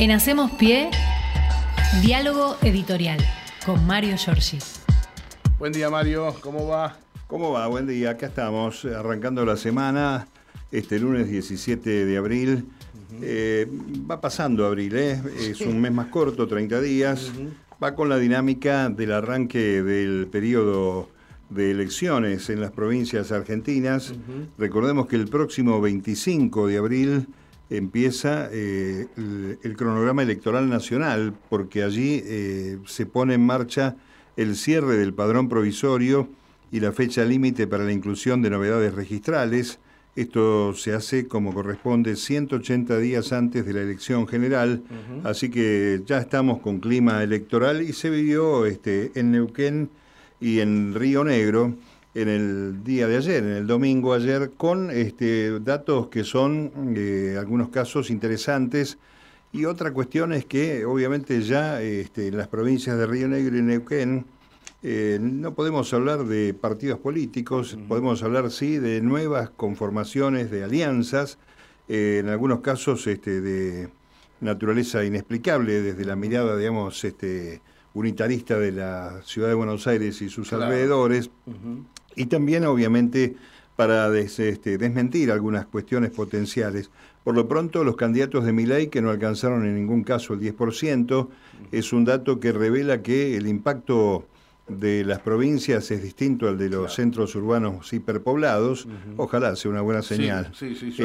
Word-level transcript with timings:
En 0.00 0.10
Hacemos 0.10 0.50
Pie, 0.50 0.90
diálogo 2.02 2.56
editorial 2.62 3.20
con 3.64 3.86
Mario 3.86 4.16
Giorgi. 4.16 4.58
Buen 5.56 5.72
día 5.72 5.88
Mario, 5.88 6.34
¿cómo 6.40 6.66
va? 6.66 6.98
¿Cómo 7.28 7.52
va? 7.52 7.68
Buen 7.68 7.86
día, 7.86 8.10
acá 8.10 8.26
estamos 8.26 8.84
arrancando 8.86 9.44
la 9.44 9.56
semana, 9.56 10.26
este 10.72 10.98
lunes 10.98 11.30
17 11.30 12.06
de 12.06 12.16
abril. 12.16 12.66
Eh, 13.22 13.68
va 14.10 14.20
pasando 14.20 14.66
abril, 14.66 14.96
¿eh? 14.96 15.22
es 15.38 15.60
un 15.60 15.80
mes 15.80 15.92
más 15.92 16.08
corto, 16.08 16.48
30 16.48 16.80
días. 16.80 17.30
Va 17.82 17.94
con 17.94 18.08
la 18.08 18.18
dinámica 18.18 18.88
del 18.88 19.12
arranque 19.12 19.84
del 19.84 20.26
periodo 20.26 21.08
de 21.50 21.70
elecciones 21.70 22.50
en 22.50 22.60
las 22.60 22.72
provincias 22.72 23.30
argentinas. 23.30 24.12
Recordemos 24.58 25.06
que 25.06 25.14
el 25.14 25.28
próximo 25.28 25.80
25 25.80 26.66
de 26.66 26.78
abril 26.78 27.28
empieza 27.76 28.48
eh, 28.52 29.06
el, 29.16 29.76
cronograma 29.76 30.22
electoral 30.22 30.68
nacional, 30.68 31.34
porque 31.48 31.82
allí 31.82 32.22
eh, 32.24 32.78
se 32.86 33.06
pone 33.06 33.34
en 33.34 33.44
marcha 33.44 33.96
el 34.36 34.56
cierre 34.56 34.96
del 34.96 35.14
padrón 35.14 35.48
provisorio 35.48 36.28
y 36.72 36.80
la 36.80 36.92
fecha 36.92 37.24
límite 37.24 37.66
para 37.66 37.84
la 37.84 37.92
inclusión 37.92 38.42
de 38.42 38.50
novedades 38.50 38.94
registrales. 38.94 39.78
Esto 40.16 40.74
se 40.74 40.92
hace 40.92 41.26
como 41.26 41.52
corresponde 41.52 42.16
180 42.16 42.98
días 42.98 43.32
antes 43.32 43.66
de 43.66 43.72
la 43.72 43.80
elección 43.80 44.28
general, 44.28 44.82
así 45.24 45.50
que 45.50 46.02
ya 46.06 46.18
estamos 46.18 46.60
con 46.60 46.78
clima 46.78 47.22
electoral 47.22 47.82
y 47.82 47.92
se 47.92 48.10
vivió 48.10 48.64
este, 48.64 49.10
en 49.16 49.32
Neuquén 49.32 49.90
y 50.40 50.60
en 50.60 50.94
Río 50.94 51.24
Negro 51.24 51.74
en 52.14 52.28
el 52.28 52.84
día 52.84 53.08
de 53.08 53.16
ayer, 53.16 53.42
en 53.42 53.50
el 53.50 53.66
domingo 53.66 54.14
ayer, 54.14 54.52
con 54.56 54.90
este, 54.90 55.58
datos 55.60 56.08
que 56.08 56.22
son 56.22 56.94
eh, 56.96 57.36
algunos 57.38 57.68
casos 57.68 58.10
interesantes. 58.10 58.98
Y 59.52 59.66
otra 59.66 59.92
cuestión 59.92 60.32
es 60.32 60.44
que 60.46 60.84
obviamente 60.84 61.42
ya 61.42 61.80
este, 61.80 62.28
en 62.28 62.36
las 62.36 62.48
provincias 62.48 62.96
de 62.96 63.06
Río 63.06 63.28
Negro 63.28 63.56
y 63.56 63.62
Neuquén 63.62 64.26
eh, 64.82 65.18
no 65.20 65.54
podemos 65.54 65.94
hablar 65.94 66.24
de 66.24 66.52
partidos 66.54 66.98
políticos, 66.98 67.78
podemos 67.88 68.22
hablar 68.22 68.50
sí 68.50 68.78
de 68.78 69.00
nuevas 69.00 69.48
conformaciones 69.48 70.50
de 70.50 70.62
alianzas, 70.62 71.38
eh, 71.88 72.18
en 72.20 72.28
algunos 72.28 72.60
casos 72.60 73.06
este, 73.06 73.40
de 73.40 73.88
naturaleza 74.40 75.02
inexplicable 75.04 75.80
desde 75.80 76.04
la 76.04 76.16
mirada, 76.16 76.56
digamos, 76.56 77.02
este, 77.02 77.62
unitarista 77.94 78.58
de 78.58 78.72
la 78.72 79.22
ciudad 79.22 79.48
de 79.48 79.54
Buenos 79.54 79.86
Aires 79.86 80.20
y 80.20 80.28
sus 80.28 80.52
alrededores. 80.52 81.30
Y 82.16 82.26
también, 82.26 82.64
obviamente, 82.64 83.36
para 83.76 84.16
este, 84.18 84.78
desmentir 84.78 85.30
algunas 85.30 85.66
cuestiones 85.66 86.10
potenciales. 86.10 86.90
Por 87.24 87.34
lo 87.34 87.48
pronto, 87.48 87.84
los 87.84 87.96
candidatos 87.96 88.44
de 88.44 88.52
Miley, 88.52 88.88
que 88.88 89.00
no 89.00 89.10
alcanzaron 89.10 89.64
en 89.64 89.74
ningún 89.74 90.04
caso 90.04 90.34
el 90.34 90.40
10%, 90.40 91.28
es 91.72 91.92
un 91.92 92.04
dato 92.04 92.38
que 92.38 92.52
revela 92.52 93.02
que 93.02 93.36
el 93.36 93.46
impacto 93.46 94.26
de 94.68 95.04
las 95.04 95.20
provincias 95.20 95.90
es 95.90 96.02
distinto 96.02 96.48
al 96.48 96.58
de 96.58 96.68
los 96.68 96.94
centros 96.94 97.34
urbanos 97.34 97.92
hiperpoblados. 97.92 98.86
Ojalá 99.16 99.56
sea 99.56 99.70
una 99.70 99.80
buena 99.80 100.02
señal. 100.02 100.50
Sí, 100.54 100.74
sí, 100.74 100.92
sí, 100.92 101.02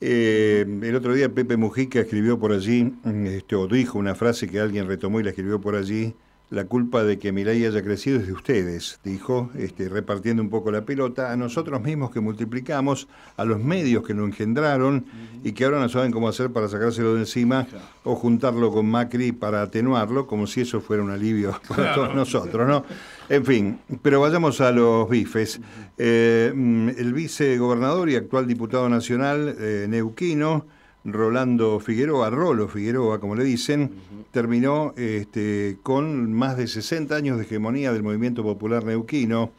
eh, 0.00 0.66
el 0.82 0.94
otro 0.94 1.14
día 1.14 1.30
Pepe 1.30 1.56
Mujica 1.56 2.00
escribió 2.00 2.38
por 2.38 2.52
allí, 2.52 2.92
este, 3.24 3.56
o 3.56 3.66
dijo 3.66 3.98
una 3.98 4.14
frase 4.14 4.46
que 4.46 4.60
alguien 4.60 4.86
retomó 4.86 5.20
y 5.20 5.22
la 5.22 5.30
escribió 5.30 5.58
por 5.60 5.74
allí, 5.74 6.14
la 6.50 6.64
culpa 6.64 7.02
de 7.02 7.18
que 7.18 7.32
Milei 7.32 7.64
haya 7.64 7.82
crecido 7.82 8.20
es 8.20 8.26
de 8.26 8.32
ustedes, 8.32 9.00
dijo, 9.02 9.50
este, 9.58 9.88
repartiendo 9.88 10.42
un 10.42 10.48
poco 10.48 10.70
la 10.70 10.84
pelota, 10.84 11.32
a 11.32 11.36
nosotros 11.36 11.82
mismos 11.82 12.12
que 12.12 12.20
multiplicamos, 12.20 13.08
a 13.36 13.44
los 13.44 13.58
medios 13.58 14.06
que 14.06 14.14
lo 14.14 14.24
engendraron 14.24 15.06
y 15.42 15.52
que 15.52 15.64
ahora 15.64 15.80
no 15.80 15.88
saben 15.88 16.12
cómo 16.12 16.28
hacer 16.28 16.50
para 16.50 16.68
sacárselo 16.68 17.14
de 17.14 17.20
encima 17.20 17.66
o 18.04 18.14
juntarlo 18.14 18.70
con 18.70 18.86
Macri 18.86 19.32
para 19.32 19.62
atenuarlo, 19.62 20.28
como 20.28 20.46
si 20.46 20.60
eso 20.60 20.80
fuera 20.80 21.02
un 21.02 21.10
alivio 21.10 21.60
para 21.68 21.94
todos 21.94 22.14
nosotros, 22.14 22.68
¿no? 22.68 22.84
En 23.28 23.44
fin, 23.44 23.80
pero 24.02 24.20
vayamos 24.20 24.60
a 24.60 24.70
los 24.70 25.08
bifes. 25.08 25.60
Eh, 25.98 26.52
mm, 26.54 26.90
el 26.90 27.12
vicegobernador 27.12 28.08
y 28.08 28.14
actual 28.14 28.46
diputado 28.46 28.88
nacional 28.88 29.56
eh, 29.58 29.86
neuquino, 29.88 30.66
Rolando 31.06 31.78
Figueroa, 31.78 32.30
Rolo 32.30 32.68
Figueroa, 32.68 33.20
como 33.20 33.36
le 33.36 33.44
dicen, 33.44 33.92
terminó 34.32 34.92
este, 34.96 35.78
con 35.82 36.32
más 36.32 36.56
de 36.56 36.66
60 36.66 37.14
años 37.14 37.38
de 37.38 37.44
hegemonía 37.44 37.92
del 37.92 38.02
movimiento 38.02 38.42
popular 38.42 38.84
neuquino. 38.84 39.52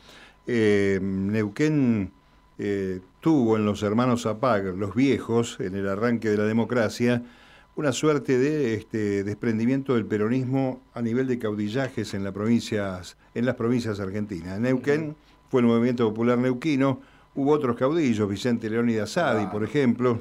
Eh, 0.45 0.99
Neuquén 1.01 2.11
eh, 2.57 2.99
tuvo 3.21 3.55
en 3.55 3.65
los 3.65 3.81
hermanos 3.83 4.23
Zapag, 4.23 4.75
los 4.75 4.93
viejos, 4.93 5.57
en 5.59 5.75
el 5.75 5.87
arranque 5.87 6.29
de 6.29 6.37
la 6.37 6.43
democracia, 6.43 7.23
una 7.77 7.93
suerte 7.93 8.37
de 8.37 8.73
este, 8.73 9.23
desprendimiento 9.23 9.93
del 9.95 10.05
peronismo 10.05 10.81
a 10.93 11.01
nivel 11.01 11.27
de 11.27 11.39
caudillajes 11.39 12.13
en, 12.13 12.23
las 12.23 12.33
provincias, 12.33 13.17
en 13.35 13.45
las 13.45 13.55
provincias 13.55 13.99
argentinas. 13.99 14.59
Neuquén 14.59 15.15
fue 15.49 15.61
el 15.61 15.67
movimiento 15.67 16.09
popular 16.09 16.37
neuquino, 16.39 16.99
hubo 17.35 17.51
otros 17.51 17.77
caudillos, 17.77 18.27
Vicente 18.27 18.69
Leónidas 18.69 19.11
Sadi, 19.11 19.45
por 19.47 19.63
ejemplo 19.63 20.19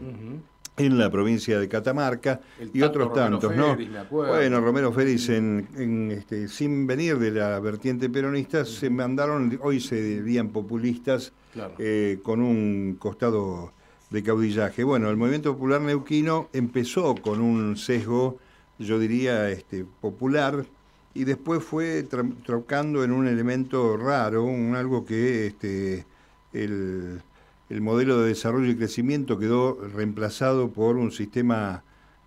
en 0.77 0.99
la 0.99 1.11
provincia 1.11 1.59
de 1.59 1.69
Catamarca 1.69 2.41
y 2.73 2.83
otros 2.83 3.13
tantos, 3.13 3.55
¿no? 3.55 3.77
bueno, 4.11 4.61
Romero 4.61 4.93
Félix, 4.93 5.29
en, 5.31 6.11
este, 6.11 6.49
sin 6.49 6.87
venir 6.87 7.19
de 7.19 7.31
la 7.31 7.59
vertiente 7.61 8.11
peronista, 8.11 8.65
se 8.65 8.91
mandaron, 8.91 9.59
hoy 9.63 9.81
se 9.81 10.01
dirían 10.03 10.51
populistas, 10.51 11.33
eh, 11.79 12.19
con 12.23 12.43
un 12.43 12.97
costado 12.99 13.73
de 14.11 14.23
caudillaje. 14.23 14.85
Bueno, 14.85 15.09
el 15.09 15.17
movimiento 15.17 15.55
popular 15.55 15.81
neuquino 15.81 16.51
empezó 16.53 17.15
con 17.15 17.41
un 17.41 17.77
sesgo, 17.79 18.39
yo 18.79 18.99
diría, 18.99 19.51
este, 19.51 19.87
popular, 20.01 20.67
y 21.15 21.25
después 21.25 21.65
fue 21.65 22.07
trocando 22.45 23.03
en 23.03 23.13
un 23.13 23.27
elemento 23.27 23.97
raro, 23.97 24.45
un 24.45 24.77
algo 24.77 25.07
que 25.07 25.47
este, 25.47 26.05
el 26.53 27.23
el 27.69 27.81
modelo 27.81 28.21
de 28.21 28.29
desarrollo 28.29 28.71
y 28.71 28.77
crecimiento 28.77 29.39
quedó 29.39 29.79
reemplazado 29.95 30.71
por 30.71 30.97
un 30.97 31.11
sistema 31.11 31.83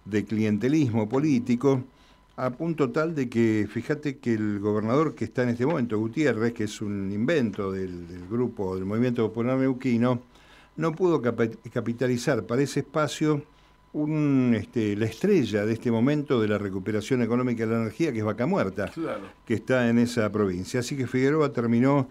de 0.05 0.25
clientelismo 0.25 1.07
político, 1.07 1.83
a 2.35 2.51
punto 2.51 2.89
tal 2.89 3.15
de 3.15 3.29
que, 3.29 3.67
fíjate 3.69 4.17
que 4.17 4.33
el 4.33 4.59
gobernador 4.59 5.13
que 5.13 5.25
está 5.25 5.43
en 5.43 5.49
este 5.49 5.65
momento, 5.65 5.99
Gutiérrez, 5.99 6.53
que 6.53 6.65
es 6.65 6.81
un 6.81 7.11
invento 7.11 7.71
del, 7.71 8.05
grupo 8.29 8.75
del 8.75 8.85
Movimiento 8.85 9.27
Popular 9.27 9.57
Neuquino, 9.57 10.21
no 10.77 10.93
pudo 10.93 11.21
capitalizar 11.21 12.43
para 12.45 12.61
ese 12.61 12.79
espacio 12.81 13.43
un, 13.91 14.55
este, 14.57 14.95
la 14.95 15.05
estrella 15.05 15.65
de 15.65 15.73
este 15.73 15.91
momento 15.91 16.39
de 16.39 16.47
la 16.47 16.57
recuperación 16.57 17.21
económica 17.21 17.65
de 17.65 17.73
la 17.73 17.81
energía, 17.81 18.13
que 18.13 18.19
es 18.19 18.23
Vaca 18.23 18.45
Muerta, 18.45 18.89
que 19.45 19.55
está 19.55 19.89
en 19.89 19.99
esa 19.99 20.31
provincia. 20.31 20.79
Así 20.79 20.95
que 20.95 21.07
Figueroa 21.07 21.51
terminó 21.51 22.07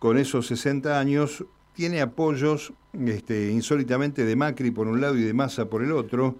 con 0.00 0.18
esos 0.18 0.48
60 0.48 0.98
años 0.98 1.44
tiene 1.78 2.00
apoyos 2.00 2.72
este, 3.06 3.52
insólitamente 3.52 4.24
de 4.24 4.34
Macri 4.34 4.72
por 4.72 4.88
un 4.88 5.00
lado 5.00 5.16
y 5.16 5.22
de 5.22 5.32
Massa 5.32 5.70
por 5.70 5.84
el 5.84 5.92
otro. 5.92 6.34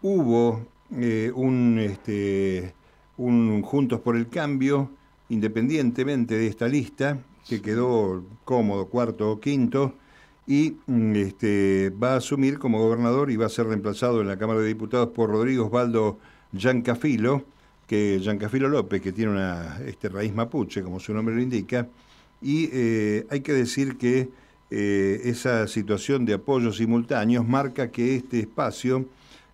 Hubo 0.00 0.64
eh, 0.92 1.32
un, 1.34 1.80
este, 1.80 2.72
un 3.16 3.62
Juntos 3.62 3.98
por 3.98 4.14
el 4.14 4.28
Cambio, 4.28 4.92
independientemente 5.28 6.38
de 6.38 6.46
esta 6.46 6.68
lista, 6.68 7.18
que 7.48 7.60
quedó 7.60 8.22
cómodo, 8.44 8.86
cuarto 8.86 9.32
o 9.32 9.40
quinto, 9.40 9.94
y 10.46 10.76
mm, 10.86 11.16
este, 11.16 11.90
va 11.90 12.12
a 12.12 12.18
asumir 12.18 12.60
como 12.60 12.78
gobernador 12.78 13.32
y 13.32 13.36
va 13.36 13.46
a 13.46 13.48
ser 13.48 13.66
reemplazado 13.66 14.20
en 14.20 14.28
la 14.28 14.38
Cámara 14.38 14.60
de 14.60 14.68
Diputados 14.68 15.08
por 15.08 15.30
Rodrigo 15.30 15.66
Osvaldo 15.66 16.20
Giancafilo, 16.52 17.44
que 17.88 18.20
Giancafilo 18.22 18.68
López, 18.68 19.02
que 19.02 19.10
tiene 19.10 19.32
una 19.32 19.80
este, 19.84 20.10
raíz 20.10 20.32
mapuche, 20.32 20.84
como 20.84 21.00
su 21.00 21.12
nombre 21.12 21.34
lo 21.34 21.42
indica, 21.42 21.88
y 22.40 22.68
eh, 22.72 23.26
hay 23.30 23.40
que 23.40 23.52
decir 23.52 23.98
que 23.98 24.45
eh, 24.70 25.20
esa 25.24 25.68
situación 25.68 26.24
de 26.24 26.34
apoyos 26.34 26.78
simultáneos 26.78 27.46
marca 27.46 27.92
que 27.92 28.16
este 28.16 28.40
espacio, 28.40 29.06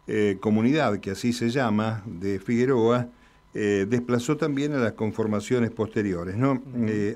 eh, 0.06 0.38
comunidad, 0.40 1.00
que 1.00 1.10
así 1.10 1.34
se 1.34 1.50
llama, 1.50 2.02
de 2.06 2.38
Figueroa, 2.40 3.08
eh, 3.52 3.86
desplazó 3.88 4.38
también 4.38 4.72
a 4.72 4.78
las 4.78 4.92
conformaciones 4.92 5.70
posteriores. 5.70 6.36
¿no? 6.36 6.62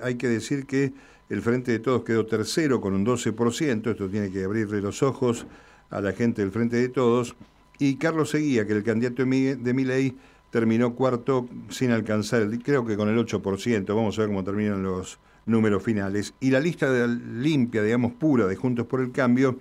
hay 0.03 0.17
que 0.17 0.29
decir 0.29 0.67
que 0.67 0.93
el 1.31 1.41
Frente 1.41 1.73
de 1.73 1.79
Todos 1.79 2.05
quedó 2.05 2.27
tercero 2.27 2.81
con 2.81 2.93
un 2.93 3.05
12%, 3.07 3.91
esto 3.91 4.09
tiene 4.09 4.31
que 4.31 4.45
abrirle 4.45 4.83
los 4.83 5.03
ojos 5.03 5.47
a 5.89 6.01
la 6.03 6.13
gente 6.13 6.43
del 6.43 6.51
Frente 6.51 6.77
de 6.77 6.91
Todos, 6.91 7.35
y 7.79 7.97
Carlos 7.97 8.31
Seguía, 8.31 8.67
que 8.67 8.75
el 8.75 8.85
candidato 8.85 9.25
de 9.25 9.75
Miley 9.75 10.17
terminó 10.51 10.95
cuarto 10.95 11.49
sin 11.71 11.91
alcanzar, 11.91 12.47
creo 12.63 12.85
que 12.87 12.97
con 12.97 13.09
el 13.09 13.17
8%, 13.19 13.87
vamos 13.89 14.19
a 14.19 14.21
ver 14.21 14.29
cómo 14.29 14.45
terminan 14.45 14.83
los, 14.83 15.19
números 15.47 15.83
finales. 15.83 16.35
Y 16.41 16.51
la 16.51 16.61
lista 16.61 16.91
de 16.91 17.09
limpia, 17.09 17.83
digamos, 17.83 18.13
pura 18.13 18.47
de 18.47 18.57
Juntos 18.57 18.87
por 18.87 19.01
el 19.01 19.13
Cambio, 19.13 19.59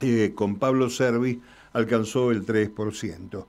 eh, 0.00 0.32
con 0.34 0.56
Pablo 0.56 0.88
Servi, 0.90 1.40
alcanzó 1.72 2.30
el 2.30 2.46
3%. 2.46 3.46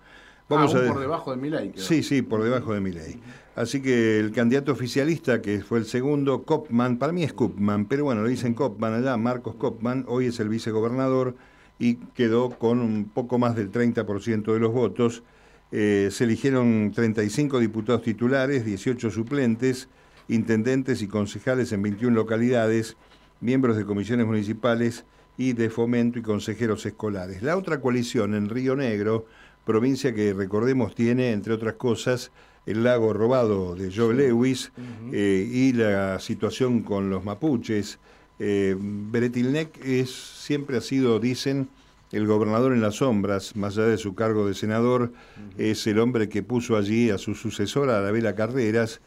Vamos 0.49 0.73
ah, 0.73 0.79
a 0.79 0.87
por 0.87 0.99
debajo 0.99 1.31
de 1.31 1.37
Milei. 1.37 1.73
Sí, 1.75 2.01
sí, 2.01 2.23
por 2.23 2.41
debajo 2.41 2.73
de 2.73 2.79
Milei. 2.79 3.19
Así 3.55 3.81
que 3.81 4.19
el 4.19 4.31
candidato 4.31 4.71
oficialista, 4.71 5.41
que 5.41 5.61
fue 5.61 5.79
el 5.79 5.85
segundo, 5.85 6.43
Kopman, 6.43 6.97
para 6.97 7.11
mí 7.11 7.23
es 7.23 7.33
Kopman, 7.33 7.85
pero 7.85 8.05
bueno, 8.05 8.23
lo 8.23 8.29
dicen 8.29 8.53
Kopman 8.53 8.93
allá, 8.93 9.15
Marcos 9.17 9.55
Kopman, 9.55 10.05
hoy 10.07 10.27
es 10.27 10.39
el 10.39 10.49
vicegobernador 10.49 11.35
y 11.77 11.95
quedó 11.95 12.49
con 12.49 12.79
un 12.79 13.05
poco 13.13 13.37
más 13.37 13.55
del 13.55 13.71
30% 13.71 14.53
de 14.53 14.59
los 14.59 14.71
votos. 14.71 15.23
Eh, 15.71 16.09
se 16.11 16.23
eligieron 16.23 16.91
35 16.95 17.59
diputados 17.59 18.01
titulares, 18.01 18.65
18 18.65 19.11
suplentes, 19.11 19.87
intendentes 20.29 21.01
y 21.01 21.07
concejales 21.07 21.71
en 21.73 21.81
21 21.81 22.15
localidades, 22.15 22.95
miembros 23.41 23.75
de 23.75 23.85
comisiones 23.85 24.25
municipales 24.25 25.05
y 25.37 25.53
de 25.53 25.69
fomento 25.69 26.19
y 26.19 26.21
consejeros 26.21 26.85
escolares. 26.85 27.41
La 27.41 27.57
otra 27.57 27.81
coalición 27.81 28.35
en 28.35 28.49
Río 28.49 28.75
Negro, 28.75 29.25
provincia 29.65 30.13
que 30.13 30.33
recordemos 30.33 30.95
tiene, 30.95 31.31
entre 31.31 31.53
otras 31.53 31.75
cosas, 31.75 32.31
el 32.65 32.83
lago 32.83 33.13
robado 33.13 33.75
de 33.75 33.91
Joe 33.91 34.13
Lewis 34.13 34.71
eh, 35.11 35.49
y 35.51 35.73
la 35.73 36.19
situación 36.19 36.81
con 36.81 37.09
los 37.09 37.23
mapuches. 37.23 37.99
Eh, 38.37 38.75
Beretilnec 38.79 39.83
es, 39.83 40.11
siempre 40.11 40.77
ha 40.77 40.81
sido, 40.81 41.19
dicen, 41.19 41.67
el 42.11 42.25
gobernador 42.25 42.73
en 42.73 42.81
las 42.81 42.95
sombras, 42.95 43.55
más 43.55 43.77
allá 43.77 43.87
de 43.87 43.97
su 43.97 44.15
cargo 44.15 44.47
de 44.47 44.55
senador, 44.55 45.13
es 45.57 45.85
el 45.87 45.99
hombre 45.99 46.27
que 46.27 46.41
puso 46.41 46.75
allí 46.75 47.11
a 47.11 47.17
su 47.17 47.35
sucesora, 47.35 47.99
Arabela 47.99 48.35
Carreras. 48.35 49.01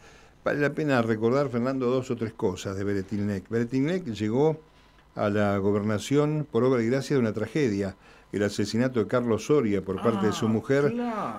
Vale 0.45 0.59
la 0.59 0.75
pena 0.75 1.01
recordar, 1.03 1.49
Fernando, 1.51 1.87
dos 1.87 2.11
o 2.11 2.17
tres 2.17 2.33
cosas 2.33 2.77
de 2.77 2.83
Beretilnec. 2.83 3.49
Beretilnec 3.49 4.07
llegó 4.07 4.59
a 5.15 5.29
la 5.31 5.57
gobernación 5.59 6.47
por 6.51 6.65
obra 6.65 6.83
y 6.83 6.87
gracia 6.87 7.15
de 7.15 7.21
una 7.21 7.33
tragedia, 7.33 7.95
el 8.33 8.43
asesinato 8.43 8.99
de 8.99 9.07
Carlos 9.07 9.47
Soria 9.47 9.85
por 9.85 10.03
parte 10.03 10.27
de 10.27 10.33
su 10.33 10.47
ah, 10.47 10.49
mujer, 10.49 10.95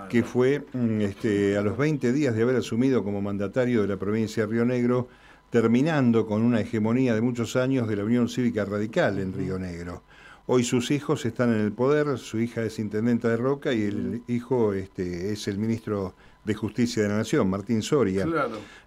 que 0.10 0.24
fue 0.24 0.64
mm, 0.72 1.02
este, 1.02 1.58
a 1.58 1.62
los 1.62 1.78
20 1.78 2.14
días 2.14 2.34
de 2.34 2.44
haber 2.44 2.56
asumido 2.56 3.04
como 3.04 3.22
mandatario 3.22 3.82
de 3.82 3.90
la 3.90 3.98
provincia 3.98 4.46
de 4.46 4.54
Río 4.54 4.64
Negro, 4.64 5.10
terminando 5.50 6.26
con 6.26 6.42
una 6.42 6.62
hegemonía 6.62 7.14
de 7.14 7.22
muchos 7.22 7.58
años 7.58 7.90
de 7.90 7.98
la 7.98 8.06
Unión 8.06 8.30
Cívica 8.30 8.64
Radical 8.64 9.20
en 9.20 9.34
Río 9.34 9.60
Negro. 9.60 10.04
Hoy 10.46 10.64
sus 10.64 10.92
hijos 10.92 11.26
están 11.26 11.54
en 11.54 11.60
el 11.60 11.74
poder, 11.74 12.18
su 12.18 12.40
hija 12.40 12.64
es 12.64 12.80
intendenta 12.80 13.28
de 13.28 13.38
Roca 13.38 13.74
y 13.74 13.84
el 13.84 14.24
hijo 14.28 14.74
este, 14.74 15.34
es 15.34 15.48
el 15.50 15.58
ministro 15.58 16.16
de 16.46 16.54
Justicia 16.54 17.04
de 17.04 17.10
la 17.10 17.18
Nación, 17.18 17.50
Martín 17.50 17.82
Soria. 17.82 18.28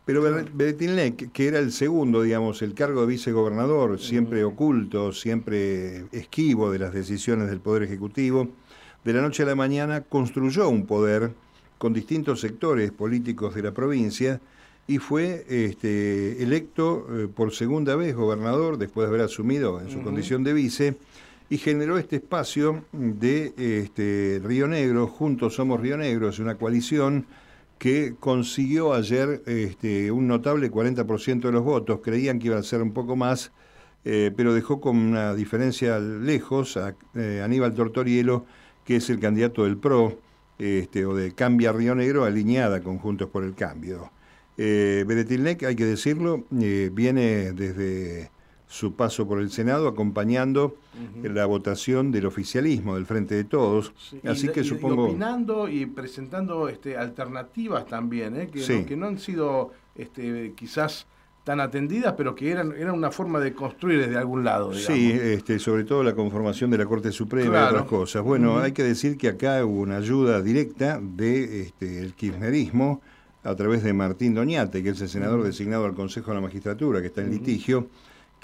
Pero 0.04 0.22
Beretilnec, 0.52 1.32
que 1.32 1.48
era 1.48 1.58
el 1.58 1.72
segundo, 1.72 2.22
digamos, 2.22 2.62
el 2.62 2.74
cargo 2.74 3.00
de 3.02 3.06
vicegobernador, 3.08 3.98
siempre 3.98 4.44
oculto, 4.44 5.12
siempre 5.12 6.04
esquivo 6.12 6.70
de 6.70 6.78
las 6.78 6.92
decisiones 6.92 7.48
del 7.48 7.60
Poder 7.60 7.82
Ejecutivo, 7.82 8.48
de 9.04 9.12
la 9.12 9.22
noche 9.22 9.42
a 9.42 9.46
la 9.46 9.54
mañana 9.54 10.02
construyó 10.02 10.68
un 10.68 10.86
poder 10.86 11.32
con 11.78 11.92
distintos 11.92 12.40
sectores 12.40 12.90
políticos 12.90 13.54
de 13.54 13.62
la 13.62 13.72
provincia 13.72 14.40
y 14.88 14.98
fue 14.98 15.44
este, 15.48 16.42
electo 16.42 17.06
eh, 17.10 17.28
por 17.32 17.52
segunda 17.52 17.96
vez 17.96 18.14
gobernador 18.14 18.78
después 18.78 19.06
de 19.06 19.14
haber 19.14 19.26
asumido 19.26 19.80
en 19.80 19.90
su 19.90 20.02
condición 20.02 20.44
de 20.44 20.52
vice 20.52 20.96
y 21.48 21.58
generó 21.58 21.98
este 21.98 22.16
espacio 22.16 22.84
de 22.92 23.52
este, 23.56 24.40
Río 24.44 24.66
Negro, 24.66 25.06
Juntos 25.06 25.54
Somos 25.54 25.80
Río 25.80 25.96
Negro, 25.96 26.28
es 26.28 26.38
una 26.38 26.56
coalición 26.56 27.26
que 27.78 28.14
consiguió 28.18 28.94
ayer 28.94 29.42
este, 29.46 30.10
un 30.10 30.26
notable 30.26 30.70
40% 30.70 31.40
de 31.40 31.52
los 31.52 31.62
votos, 31.64 32.00
creían 32.02 32.38
que 32.38 32.48
iba 32.48 32.58
a 32.58 32.62
ser 32.62 32.82
un 32.82 32.92
poco 32.92 33.16
más, 33.16 33.52
eh, 34.04 34.32
pero 34.36 34.54
dejó 34.54 34.80
con 34.80 34.96
una 34.96 35.34
diferencia 35.34 35.98
lejos 35.98 36.76
a 36.76 36.94
eh, 37.14 37.42
Aníbal 37.44 37.74
Tortorielo, 37.74 38.46
que 38.84 38.96
es 38.96 39.10
el 39.10 39.20
candidato 39.20 39.64
del 39.64 39.76
PRO, 39.76 40.18
este, 40.58 41.04
o 41.04 41.14
de 41.14 41.32
Cambia 41.32 41.72
Río 41.72 41.94
Negro, 41.94 42.24
alineada 42.24 42.80
con 42.80 42.98
Juntos 42.98 43.28
por 43.28 43.44
el 43.44 43.54
Cambio. 43.54 44.10
Eh, 44.58 45.04
hay 45.66 45.76
que 45.76 45.84
decirlo, 45.84 46.44
eh, 46.60 46.90
viene 46.92 47.52
desde 47.52 48.30
su 48.68 48.94
paso 48.94 49.26
por 49.28 49.40
el 49.40 49.50
Senado 49.50 49.88
acompañando 49.88 50.76
la 51.22 51.46
votación 51.46 52.10
del 52.10 52.26
oficialismo 52.26 52.96
del 52.96 53.06
Frente 53.06 53.34
de 53.34 53.44
Todos. 53.44 53.92
Así 54.24 54.48
que 54.48 54.64
supongo. 54.64 55.06
Y 55.06 55.10
opinando 55.10 55.68
y 55.68 55.86
presentando 55.86 56.68
este, 56.68 56.96
alternativas 56.96 57.86
también, 57.86 58.40
¿eh? 58.40 58.48
que, 58.48 58.60
no, 58.60 58.86
que 58.86 58.96
no 58.96 59.06
han 59.06 59.18
sido 59.18 59.72
este, 59.94 60.52
quizás 60.56 61.06
tan 61.44 61.60
atendidas, 61.60 62.14
pero 62.16 62.34
que 62.34 62.50
eran, 62.50 62.72
eran 62.72 62.96
una 62.96 63.12
forma 63.12 63.38
de 63.38 63.52
construir 63.54 64.00
desde 64.00 64.16
algún 64.16 64.42
lado. 64.42 64.74
Sí, 64.74 65.12
este, 65.12 65.60
sobre 65.60 65.84
todo 65.84 66.02
la 66.02 66.16
conformación 66.16 66.72
de 66.72 66.78
la 66.78 66.86
Corte 66.86 67.12
Suprema 67.12 67.60
y 67.60 67.64
otras 67.68 67.84
cosas. 67.84 68.24
Bueno, 68.24 68.58
hay 68.58 68.72
que 68.72 68.82
decir 68.82 69.16
que 69.16 69.28
acá 69.28 69.64
hubo 69.64 69.82
una 69.82 69.98
ayuda 69.98 70.42
directa 70.42 70.98
del 71.00 71.44
este, 71.52 72.00
el 72.00 72.14
kirchnerismo 72.14 73.00
a 73.44 73.54
través 73.54 73.84
de 73.84 73.92
Martín 73.92 74.34
Doñate, 74.34 74.82
que 74.82 74.88
es 74.88 75.00
el 75.00 75.08
senador 75.08 75.44
designado 75.44 75.84
al 75.84 75.94
Consejo 75.94 76.32
de 76.32 76.34
la 76.34 76.40
Magistratura, 76.40 77.00
que 77.00 77.06
está 77.06 77.22
en 77.22 77.30
litigio 77.30 77.86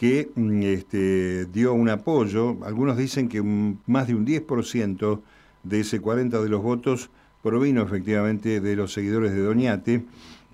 que 0.02 0.32
mm, 0.34 0.62
este, 0.64 1.44
dio 1.44 1.74
un 1.74 1.88
apoyo. 1.88 2.56
Algunos 2.64 2.96
dicen 2.96 3.28
que 3.28 3.40
más 3.40 4.08
de 4.08 4.16
un 4.16 4.26
10% 4.26 5.20
de 5.62 5.78
ese 5.78 6.00
40 6.00 6.42
de 6.42 6.48
los 6.48 6.60
votos 6.60 7.08
provino 7.40 7.82
efectivamente 7.82 8.60
de 8.60 8.74
los 8.74 8.92
seguidores 8.92 9.30
de 9.30 9.42
Doñate, 9.42 10.04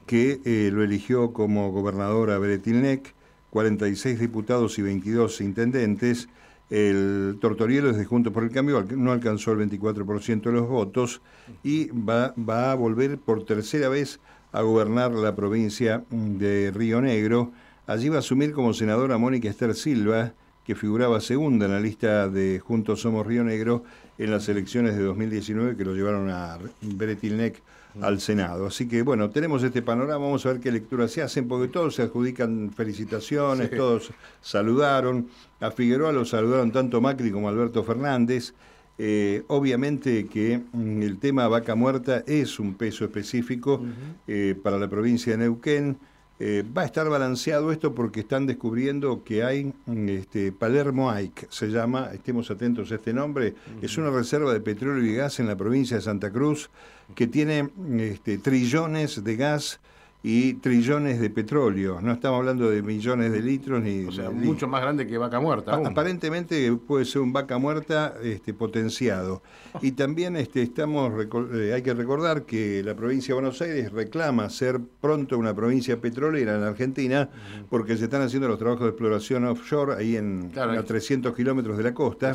que 0.05 0.43
eh, 0.45 0.69
lo 0.71 0.85
eligió 0.85 1.33
como 1.33 1.73
gobernador 1.73 2.31
a 2.31 2.39
Beretilnec, 2.39 3.15
46 3.49 4.21
diputados 4.21 4.79
y 4.79 4.83
22 4.83 5.41
intendentes. 5.41 6.29
El 6.69 7.39
Tortorielo 7.41 7.89
desde 7.89 8.05
Juntos 8.05 8.35
por 8.35 8.45
el 8.45 8.51
Cambio 8.51 8.85
no 8.99 9.13
alcanzó 9.13 9.53
el 9.53 9.67
24% 9.67 10.43
de 10.43 10.53
los 10.53 10.69
votos 10.69 11.23
y 11.65 11.87
va, 11.89 12.35
va 12.37 12.73
a 12.73 12.75
volver 12.75 13.17
por 13.17 13.47
tercera 13.47 13.89
vez 13.89 14.21
a 14.53 14.61
gobernar 14.61 15.13
la 15.13 15.35
provincia 15.35 16.05
de 16.11 16.71
Río 16.71 17.01
Negro 17.01 17.51
Allí 17.89 18.11
va 18.11 18.17
a 18.17 18.19
asumir 18.19 18.53
como 18.53 18.75
senadora 18.75 19.17
Mónica 19.17 19.49
Esther 19.49 19.75
Silva, 19.75 20.35
que 20.63 20.75
figuraba 20.75 21.23
segunda 21.23 21.65
en 21.65 21.73
la 21.73 21.81
lista 21.81 22.29
de 22.29 22.61
Juntos 22.61 23.01
Somos 23.01 23.27
Río 23.27 23.45
Negro 23.45 23.83
en 24.19 24.31
las 24.31 24.47
elecciones 24.51 24.95
de 24.95 25.05
2019 25.05 25.75
que 25.75 25.87
lo 25.87 25.95
llevaron 25.95 26.29
a 26.29 26.59
Beretilnec 26.83 27.63
al 28.03 28.21
Senado. 28.21 28.67
Así 28.67 28.87
que 28.87 29.01
bueno, 29.01 29.31
tenemos 29.31 29.63
este 29.63 29.81
panorama, 29.81 30.27
vamos 30.27 30.45
a 30.45 30.53
ver 30.53 30.61
qué 30.61 30.71
lecturas 30.71 31.13
se 31.13 31.23
hacen, 31.23 31.49
porque 31.49 31.69
todos 31.69 31.95
se 31.95 32.03
adjudican 32.03 32.73
felicitaciones, 32.77 33.71
todos 33.71 34.13
saludaron. 34.43 35.29
A 35.59 35.71
Figueroa 35.71 36.13
lo 36.13 36.27
saludaron 36.27 36.71
tanto 36.71 37.01
Macri 37.01 37.31
como 37.31 37.49
Alberto 37.49 37.83
Fernández. 37.85 38.53
Eh, 38.99 39.45
obviamente 39.47 40.27
que 40.27 40.61
mm, 40.73 41.01
el 41.01 41.19
tema 41.19 41.49
vaca 41.49 41.75
muerta 41.75 42.23
es 42.27 42.61
un 42.61 42.75
peso 42.75 43.07
específico 43.07 43.81
eh, 44.27 44.55
para 44.63 44.77
la 44.79 44.91
provincia 44.91 45.33
de 45.33 45.39
Neuquén. 45.39 45.97
Eh, 46.41 46.63
va 46.77 46.83
a 46.83 46.85
estar 46.85 47.09
balanceado 47.09 47.73
esto 47.73 47.97
porque 47.97 48.21
están 48.21 48.47
descubriendo 48.47 49.25
que 49.25 49.43
hay 49.43 49.73
mm, 49.87 50.09
este, 50.09 50.53
Palermo 50.53 51.11
Ike, 51.11 51.49
se 51.51 51.67
llama, 51.67 52.11
estemos 52.13 52.49
atentos 52.53 52.93
a 52.93 52.95
este 52.95 53.13
nombre, 53.13 53.55
es 53.83 53.99
una 53.99 54.11
reserva 54.11 54.53
de 54.53 54.61
petróleo 54.61 55.05
y 55.05 55.17
gas 55.17 55.41
en 55.41 55.49
la 55.49 55.57
provincia 55.57 55.97
de 55.97 56.03
Santa 56.03 56.31
Cruz 56.31 56.71
que 57.17 57.27
tiene 57.27 57.65
mm, 57.65 58.01
este, 58.01 58.39
trillones 58.39 59.25
de 59.25 59.37
gas 59.37 59.81
y 60.23 60.55
trillones 60.55 61.21
de 61.21 61.31
petróleo. 61.31 62.01
No 62.01 62.13
estamos 62.13 62.41
hablando 62.41 62.69
de 62.69 62.83
millones 62.83 63.31
de 63.31 63.41
litros 63.41 63.83
ni. 63.83 64.05
O 64.05 64.13
sea, 64.13 64.31
mucho 64.31 64.67
más 64.67 64.83
grande 64.83 65.07
que 65.07 65.17
vaca 65.17 65.39
muerta. 65.39 65.75
Aparentemente 65.77 66.73
puede 66.73 67.05
ser 67.05 67.23
un 67.23 67.33
vaca 67.33 67.59
muerta 67.59 68.15
este, 68.23 68.53
potenciado. 68.53 69.43
Y 69.81 69.93
también 69.93 70.37
este, 70.37 70.63
estamos 70.63 71.13
eh, 71.55 71.73
hay 71.73 71.83
que 71.83 71.95
recordar 71.95 72.43
que 72.43 72.83
la 72.83 72.97
provincia 72.97 73.29
de 73.35 73.41
Buenos 73.41 73.61
Aires 73.63 73.93
reclama 73.93 74.51
ser 74.51 74.81
pronto 75.01 75.39
una 75.39 75.55
provincia 75.55 76.01
petrolera 76.01 76.57
en 76.57 76.63
Argentina 76.63 77.29
porque 77.71 77.97
se 77.97 78.05
están 78.05 78.23
haciendo 78.23 78.49
los 78.49 78.59
trabajos 78.59 78.83
de 78.83 78.89
exploración 78.89 79.45
offshore 79.45 79.95
ahí 79.95 80.17
en 80.17 80.51
a 80.59 80.83
300 80.83 81.35
kilómetros 81.35 81.77
de 81.77 81.85
la 81.85 81.95
costa. 81.95 82.35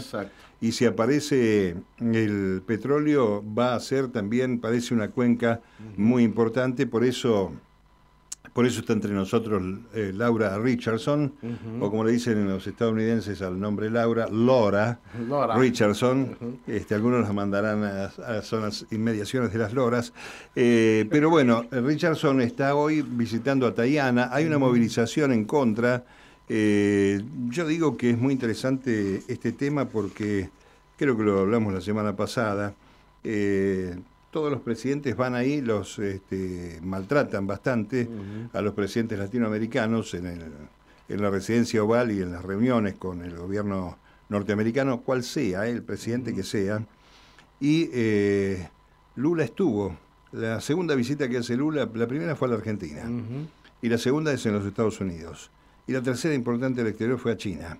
Y 0.61 0.71
si 0.71 0.85
aparece 0.85 1.75
el 1.99 2.61
petróleo 2.65 3.43
va 3.45 3.75
a 3.75 3.79
ser 3.81 4.07
también, 4.07 4.61
parece 4.61 4.93
una 4.93 5.09
cuenca 5.09 5.59
muy 5.97 6.23
importante, 6.23 6.87
por 6.87 7.03
eso 7.03 7.51
por 8.53 8.67
eso 8.67 8.81
está 8.81 8.93
entre 8.93 9.11
nosotros 9.13 9.63
eh, 9.95 10.11
Laura 10.13 10.57
Richardson, 10.59 11.33
o 11.79 11.89
como 11.89 12.03
le 12.03 12.11
dicen 12.11 12.47
los 12.47 12.65
estadounidenses 12.67 13.41
al 13.41 13.59
nombre 13.59 13.89
Laura, 13.89 14.27
Laura, 14.29 14.99
Richardson. 15.57 16.59
este, 16.67 16.93
algunos 16.93 17.21
la 17.27 17.33
mandarán 17.33 17.83
a, 17.83 18.11
las 18.15 18.45
zonas 18.45 18.85
inmediaciones 18.91 19.51
de 19.51 19.57
las 19.57 19.73
Loras. 19.73 20.13
Eh, 20.55 21.07
pero 21.09 21.31
bueno, 21.31 21.65
Richardson 21.71 22.41
está 22.41 22.75
hoy 22.75 23.01
visitando 23.01 23.65
a 23.65 23.73
Tayana. 23.73 24.29
Hay 24.31 24.45
una 24.45 24.59
movilización 24.59 25.31
en 25.31 25.45
contra. 25.45 26.05
Eh, 26.47 27.23
yo 27.49 27.65
digo 27.65 27.97
que 27.97 28.11
es 28.11 28.19
muy 28.19 28.33
interesante 28.33 29.23
este 29.27 29.51
tema 29.53 29.85
porque 29.85 30.51
creo 30.95 31.17
que 31.17 31.23
lo 31.23 31.39
hablamos 31.39 31.73
la 31.73 31.81
semana 31.81 32.15
pasada 32.15 32.75
todos 34.33 34.51
los 34.51 34.61
presidentes 34.61 35.15
van 35.15 35.35
ahí, 35.35 35.61
los 35.61 35.99
este, 35.99 36.79
maltratan 36.81 37.45
bastante 37.45 38.09
a 38.51 38.61
los 38.61 38.73
presidentes 38.73 39.17
latinoamericanos 39.19 40.15
en, 40.15 40.51
la 41.07 41.29
residencia 41.29 41.83
oval 41.83 42.11
y 42.11 42.21
en 42.21 42.31
las 42.31 42.43
reuniones 42.43 42.95
con 42.95 43.23
el 43.23 43.37
gobierno 43.37 43.99
norteamericano, 44.29 45.01
cual 45.01 45.23
sea, 45.23 45.67
el 45.67 45.83
presidente 45.83 46.33
que 46.33 46.41
sea. 46.41 46.83
Y 47.59 47.89
eh, 47.93 48.67
Lula 49.15 49.43
estuvo. 49.43 49.95
La 50.31 50.59
segunda 50.59 50.95
visita 50.95 51.29
que 51.29 51.37
hace 51.37 51.55
Lula, 51.55 51.87
la 51.93 52.07
primera 52.07 52.35
fue 52.35 52.47
a 52.47 52.51
la 52.51 52.57
Argentina 52.57 53.03
y 53.83 53.89
la 53.89 53.99
segunda 53.99 54.33
es 54.33 54.43
en 54.47 54.53
los 54.53 54.65
Estados 54.65 54.99
Unidos. 54.99 55.51
Y 55.85 55.91
la 55.91 56.01
tercera 56.01 56.33
importante 56.33 56.81
del 56.81 56.89
exterior 56.89 57.19
fue 57.19 57.33
a 57.33 57.37
China. 57.37 57.77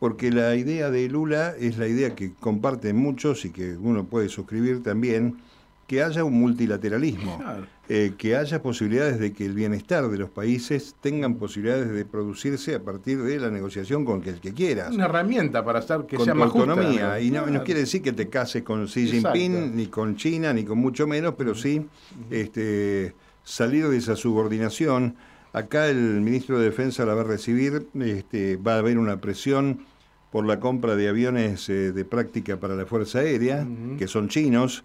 Porque 0.00 0.32
la 0.32 0.56
idea 0.56 0.90
de 0.90 1.08
Lula 1.08 1.54
es 1.56 1.78
la 1.78 1.86
idea 1.86 2.16
que 2.16 2.32
comparten 2.32 2.96
muchos 2.96 3.44
y 3.44 3.50
que 3.50 3.76
uno 3.76 4.04
puede 4.04 4.28
suscribir 4.28 4.82
también, 4.82 5.38
que 5.86 6.02
haya 6.02 6.24
un 6.24 6.38
multilateralismo, 6.38 7.40
eh, 7.88 8.14
que 8.16 8.36
haya 8.36 8.62
posibilidades 8.62 9.18
de 9.18 9.32
que 9.32 9.44
el 9.44 9.52
bienestar 9.52 10.08
de 10.08 10.16
los 10.16 10.30
países 10.30 10.94
tengan 11.00 11.34
posibilidades 11.34 11.90
de 11.90 12.04
producirse 12.04 12.74
a 12.74 12.82
partir 12.82 13.22
de 13.22 13.38
la 13.38 13.50
negociación 13.50 14.04
con 14.04 14.22
el 14.26 14.40
que 14.40 14.52
quieras. 14.54 14.94
Una 14.94 15.04
herramienta 15.04 15.64
para 15.64 15.80
estar 15.80 16.06
que 16.06 16.16
con 16.16 16.24
sea 16.24 16.34
más 16.34 16.46
autonomía. 16.46 17.20
y 17.20 17.30
no, 17.30 17.44
quiere 17.64 17.80
decir 17.80 18.02
que 18.02 18.12
te 18.12 18.28
cases 18.28 18.62
con 18.62 18.86
Xi 18.86 19.08
Jinping, 19.08 19.76
ni 19.76 19.86
con 19.86 20.16
China, 20.16 20.52
ni 20.52 20.64
con 20.64 20.78
mucho 20.78 21.06
menos, 21.06 21.34
pero 21.36 21.54
sí 21.54 21.86
este, 22.30 23.14
salir 23.42 23.88
de 23.88 23.98
esa 23.98 24.16
subordinación. 24.16 25.16
Acá 25.52 25.88
el 25.88 26.20
ministro 26.20 26.58
de 26.58 26.64
Defensa 26.64 27.04
la 27.04 27.14
va 27.14 27.20
a 27.20 27.24
recibir, 27.24 27.86
este, 28.00 28.56
va 28.56 28.74
a 28.74 28.78
haber 28.78 28.98
una 28.98 29.20
presión 29.20 29.84
por 30.32 30.46
la 30.46 30.58
compra 30.58 30.96
de 30.96 31.08
aviones 31.08 31.68
eh, 31.68 31.92
de 31.92 32.04
práctica 32.04 32.56
para 32.56 32.74
la 32.74 32.86
Fuerza 32.86 33.20
Aérea, 33.20 33.64
que 33.96 34.08
son 34.08 34.28
chinos, 34.28 34.82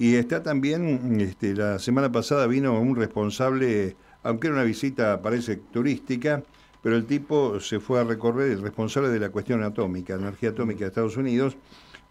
y 0.00 0.14
está 0.14 0.42
también, 0.42 1.20
este, 1.20 1.54
la 1.54 1.78
semana 1.78 2.10
pasada 2.10 2.46
vino 2.46 2.80
un 2.80 2.96
responsable, 2.96 3.96
aunque 4.22 4.46
era 4.46 4.56
una 4.56 4.64
visita, 4.64 5.20
parece, 5.20 5.56
turística, 5.56 6.42
pero 6.82 6.96
el 6.96 7.04
tipo 7.04 7.60
se 7.60 7.80
fue 7.80 8.00
a 8.00 8.04
recorrer, 8.04 8.50
el 8.50 8.62
responsable 8.62 9.10
de 9.10 9.18
la 9.18 9.28
cuestión 9.28 9.62
atómica, 9.62 10.14
energía 10.14 10.50
atómica 10.50 10.80
de 10.80 10.86
Estados 10.86 11.18
Unidos, 11.18 11.58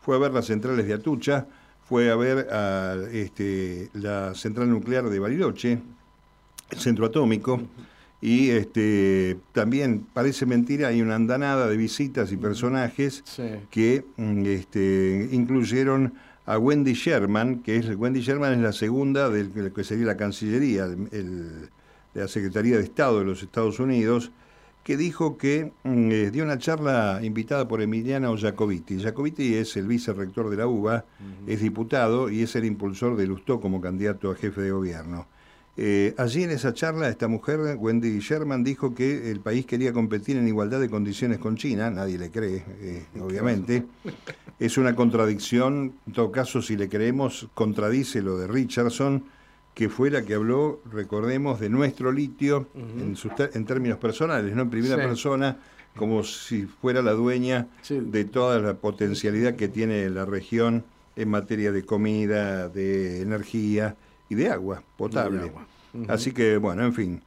fue 0.02 0.16
a 0.16 0.20
ver 0.20 0.32
las 0.32 0.46
centrales 0.46 0.86
de 0.86 0.94
Atucha, 0.94 1.48
fue 1.82 2.12
a 2.12 2.16
ver 2.16 2.50
a, 2.52 2.96
este, 3.12 3.90
la 3.94 4.36
central 4.36 4.70
nuclear 4.70 5.10
de 5.10 5.18
Bariloche, 5.18 5.80
el 6.70 6.78
centro 6.78 7.08
atómico, 7.08 7.60
y 8.22 8.52
este, 8.52 9.40
también 9.52 10.06
parece 10.14 10.46
mentira, 10.46 10.90
hay 10.90 11.02
una 11.02 11.16
andanada 11.16 11.68
de 11.68 11.76
visitas 11.76 12.32
y 12.32 12.38
personajes 12.38 13.24
que 13.72 14.06
este, 14.46 15.30
incluyeron 15.32 16.14
a 16.50 16.58
Wendy 16.58 16.94
Sherman, 16.94 17.60
que 17.62 17.78
es 17.78 17.96
Wendy 17.96 18.22
Sherman 18.22 18.54
es 18.54 18.60
la 18.60 18.72
segunda 18.72 19.30
de 19.30 19.72
que 19.72 19.84
sería 19.84 20.08
la 20.08 20.18
Cancillería, 20.18 20.88
de 20.88 21.70
la 22.16 22.28
Secretaría 22.28 22.78
de 22.78 22.84
Estado 22.84 23.20
de 23.20 23.26
los 23.26 23.44
Estados 23.44 23.80
Unidos, 23.80 24.32
que 24.84 24.98
dijo 24.98 25.38
que 25.38 25.72
mm, 25.84 26.12
eh, 26.12 26.32
dio 26.32 26.44
una 26.44 26.58
charla 26.58 27.20
invitada 27.22 27.68
por 27.68 27.84
Emiliano 27.84 28.36
Jacobiti. 28.36 29.00
Jacobiti 29.00 29.54
es 29.54 29.78
el 29.78 29.86
vicerrector 29.86 30.50
de 30.50 30.58
la 30.58 30.66
UBA, 30.66 31.06
es 31.46 31.62
diputado 31.62 32.32
y 32.32 32.42
es 32.42 32.56
el 32.56 32.66
impulsor 32.66 33.16
de 33.16 33.28
Lustó 33.28 33.62
como 33.62 33.80
candidato 33.80 34.32
a 34.32 34.36
jefe 34.36 34.62
de 34.62 34.72
gobierno. 34.72 35.28
Eh, 35.82 36.14
allí 36.18 36.44
en 36.44 36.52
esa 36.52 36.74
charla, 36.74 37.08
esta 37.08 37.30
mujer, 37.30 37.78
Wendy 37.78 38.20
Sherman, 38.20 38.66
dijo 38.66 38.94
que 38.94 39.32
el 39.32 39.40
país 39.40 39.66
quería 39.66 39.94
competir 39.94 40.36
en 40.36 40.46
igualdad 40.46 40.82
de 40.82 40.90
condiciones 40.90 41.38
con 41.38 41.56
China, 41.56 41.90
nadie 41.90 42.18
le 42.18 42.30
cree, 42.32 42.66
eh, 42.82 43.06
obviamente. 43.22 43.86
Es 44.60 44.78
una 44.78 44.94
contradicción, 44.94 45.94
en 46.06 46.12
todo 46.12 46.34
caso, 46.34 46.62
si 46.62 46.76
le 46.76 46.90
creemos, 46.90 47.48
contradice 47.54 48.22
lo 48.22 48.38
de 48.38 48.48
Richardson, 48.48 49.24
que 49.74 49.88
fue 49.88 50.12
la 50.12 50.24
que 50.24 50.34
habló, 50.34 50.82
recordemos, 50.92 51.62
de 51.62 51.70
nuestro 51.70 52.12
litio 52.12 52.68
en, 52.76 53.66
términos 53.66 54.00
personales, 54.00 54.54
no 54.54 54.64
en 54.64 54.70
primera 54.70 54.98
persona, 54.98 55.60
como 55.96 56.26
si 56.26 56.64
fuera 56.64 57.02
la 57.02 57.14
dueña 57.14 57.68
de 57.90 58.26
toda 58.26 58.60
la 58.60 58.74
potencialidad 58.74 59.56
que 59.56 59.70
tiene 59.70 60.10
la 60.10 60.26
región 60.26 60.84
en 61.16 61.30
materia 61.30 61.72
de 61.72 61.86
comida, 61.86 62.68
de 62.68 63.22
energía 63.22 63.96
y 64.30 64.36
de 64.36 64.50
agua 64.50 64.84
potable. 64.96 65.52
Así 66.08 66.32
que, 66.32 66.58
bueno, 66.58 66.86
en 66.86 66.94
fin. 66.94 67.22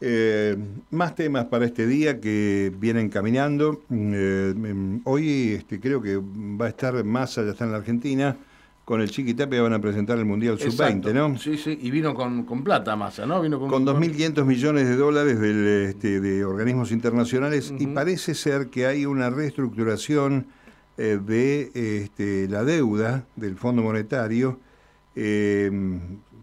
Eh, 0.00 0.56
más 0.90 1.16
temas 1.16 1.46
para 1.46 1.64
este 1.64 1.86
día 1.86 2.20
que 2.20 2.72
vienen 2.78 3.08
caminando. 3.08 3.82
Eh, 3.90 4.54
em, 4.56 5.00
hoy 5.04 5.54
este, 5.54 5.80
creo 5.80 6.00
que 6.00 6.16
va 6.16 6.66
a 6.66 6.68
estar 6.68 7.02
Massa, 7.04 7.42
ya 7.44 7.50
está 7.50 7.64
en 7.64 7.72
la 7.72 7.78
Argentina. 7.78 8.36
Con 8.84 9.02
el 9.02 9.10
Chiquitapia 9.10 9.60
van 9.60 9.74
a 9.74 9.80
presentar 9.80 10.16
el 10.18 10.24
Mundial 10.24 10.58
Sub-20, 10.58 11.12
¿no? 11.12 11.36
Sí, 11.38 11.58
sí, 11.58 11.78
y 11.82 11.90
vino 11.90 12.14
con, 12.14 12.46
plata 12.64 12.96
Massa, 12.96 13.26
¿no? 13.26 13.42
Vino 13.42 13.60
con, 13.60 13.68
con 13.68 13.84
2.500 13.84 14.46
millones 14.46 14.88
de 14.88 14.96
dólares 14.96 15.38
del, 15.38 15.66
este, 15.90 16.20
de 16.20 16.42
organismos 16.42 16.90
internacionales 16.90 17.74
y 17.78 17.86
parece 17.88 18.34
ser 18.34 18.68
que 18.68 18.86
hay 18.86 19.04
una 19.04 19.28
reestructuración 19.28 20.46
eh, 20.96 21.20
de 21.22 21.70
este, 21.74 22.48
la 22.48 22.64
deuda 22.64 23.26
del 23.36 23.56
Fondo 23.56 23.82
Monetario 23.82 24.58